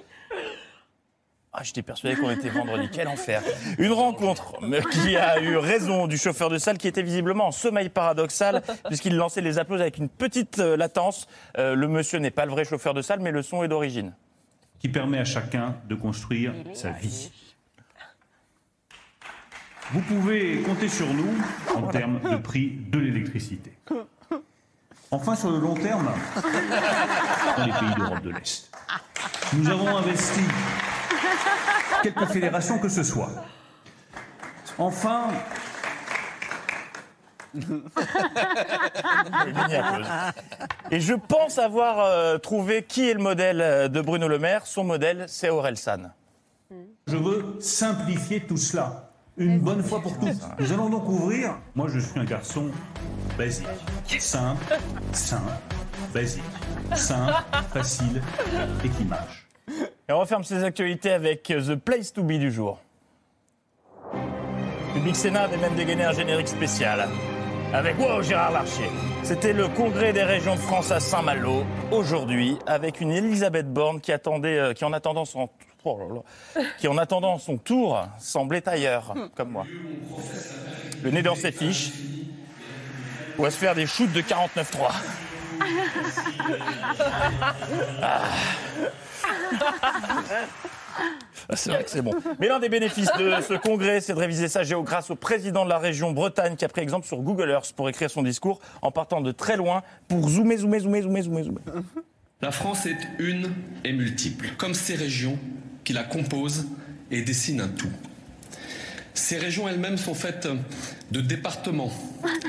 [1.53, 3.43] Ah, j'étais persuadé qu'on était vendredi, quel enfer.
[3.77, 7.51] Une rencontre mais qui a eu raison du chauffeur de salle qui était visiblement en
[7.51, 11.27] sommeil paradoxal puisqu'il lançait les applaudissements avec une petite euh, latence.
[11.59, 14.13] Euh, le monsieur n'est pas le vrai chauffeur de salle, mais le son est d'origine.
[14.79, 17.31] Qui permet à chacun de construire sa vie.
[19.91, 21.35] Vous pouvez compter sur nous
[21.75, 23.73] en termes de prix de l'électricité.
[25.11, 26.07] Enfin, sur le long terme,
[27.57, 28.71] dans les pays d'Europe de l'Est,
[29.53, 30.41] nous avons investi
[32.03, 33.31] quelques fédérations que ce soit.
[34.77, 35.29] Enfin,
[40.91, 44.67] Et je pense avoir euh, trouvé qui est le modèle euh, de Bruno Le Maire.
[44.67, 46.11] Son modèle, c'est Aurel San.
[47.07, 50.41] je veux simplifier tout cela, une bonne fois pour toutes.
[50.59, 51.57] Nous allons donc ouvrir.
[51.75, 52.69] Moi, je suis un garçon
[53.37, 53.67] basique,
[54.19, 54.77] simple,
[55.13, 55.51] simple,
[56.13, 56.43] basique,
[56.93, 57.33] simple,
[57.73, 58.21] facile
[58.83, 59.47] et qui marche.
[60.07, 62.79] Et on referme ces actualités avec euh, The Place to Be du jour.
[64.93, 67.07] Public Sénat avait même dégainé un générique spécial.
[67.71, 68.89] Avec wow, Gérard Larcher.
[69.21, 74.11] C'était le congrès des régions de France à Saint-Malo, aujourd'hui, avec une Elisabeth Borne qui,
[74.11, 75.49] attendait, euh, qui, en attendant son,
[75.85, 76.23] oh
[76.79, 79.65] qui, en attendant son tour, semblait ailleurs, comme moi.
[81.03, 81.91] Le nez dans ses fiches,
[83.37, 84.91] ou à se faire des shoots de 49-3.
[88.01, 88.21] Ah.
[91.49, 92.13] Ah, C'est vrai que c'est bon.
[92.39, 95.65] Mais l'un des bénéfices de ce congrès, c'est de réviser sa géo grâce au président
[95.65, 98.59] de la région Bretagne qui a pris exemple sur Google Earth pour écrire son discours
[98.81, 101.61] en partant de très loin pour zoomer, zoomer, zoomer, zoomer, zoomer, zoomer.
[102.41, 103.51] La France est une
[103.83, 105.37] et multiple, comme ces régions
[105.83, 106.67] qui la composent
[107.11, 107.91] et dessinent un tout.
[109.13, 110.47] Ces régions elles-mêmes sont faites
[111.11, 111.91] de départements,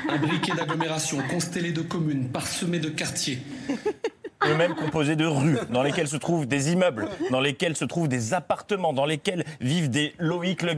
[0.08, 3.38] imbriqués d'agglomérations, constellés de communes, parsemés de quartiers.
[4.50, 8.34] Eux-mêmes composés de rues, dans lesquelles se trouvent des immeubles, dans lesquels se trouvent des
[8.34, 10.74] appartements, dans lesquels vivent des Loïc Le,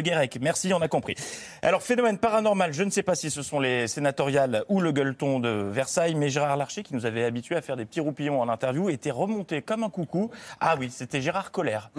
[0.00, 0.38] Guérec.
[0.40, 1.14] Merci, on a compris.
[1.62, 5.38] Alors, phénomène paranormal, je ne sais pas si ce sont les sénatoriales ou le gueuleton
[5.38, 8.48] de Versailles, mais Gérard Larcher, qui nous avait habitués à faire des petits roupillons en
[8.48, 10.30] interview, était remonté comme un coucou.
[10.60, 11.90] Ah oui, c'était Gérard Collère.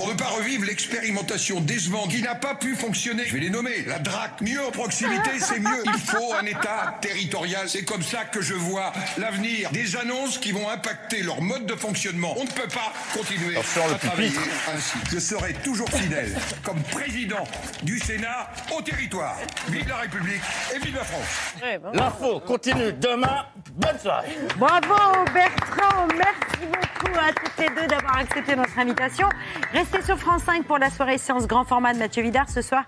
[0.00, 3.82] Pour ne pas revivre l'expérimentation décevante qui n'a pas pu fonctionner, je vais les nommer,
[3.86, 5.82] la DRAC, mieux en proximité, c'est mieux.
[5.84, 7.68] Il faut un État territorial.
[7.68, 11.74] C'est comme ça que je vois l'avenir des annonces qui vont impacter leur mode de
[11.74, 12.34] fonctionnement.
[12.38, 14.30] On ne peut pas continuer à travailler
[14.74, 14.96] ainsi.
[15.12, 17.44] Je serai toujours fidèle comme président
[17.82, 19.36] du Sénat au territoire.
[19.68, 20.40] Vive la République
[20.74, 21.92] et vive la France.
[21.92, 23.44] L'info continue demain.
[23.74, 24.28] Bonne soirée.
[24.56, 29.28] Bravo Bertrand, merci beaucoup à toutes les deux d'avoir accepté notre invitation.
[29.72, 32.84] Restez sur France 5 pour la soirée séance grand format de Mathieu Vidard ce soir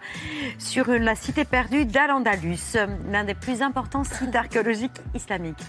[0.58, 2.76] sur la cité perdue d'Al-Andalus,
[3.10, 5.62] l'un des plus importants sites archéologiques islamiques.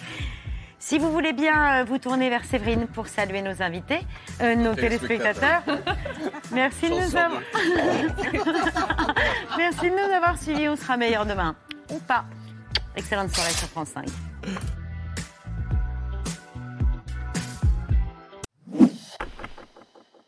[0.80, 4.02] Si vous voulez bien euh, vous tourner vers Séverine pour saluer nos invités,
[4.42, 5.64] euh, nos téléspectateurs,
[6.52, 7.42] merci de, nous avoir...
[9.58, 10.70] merci de nous avoir suivis.
[10.70, 11.56] On sera meilleur demain.
[11.90, 12.26] Ou pas.
[12.96, 14.06] Excellente soirée sur France 5.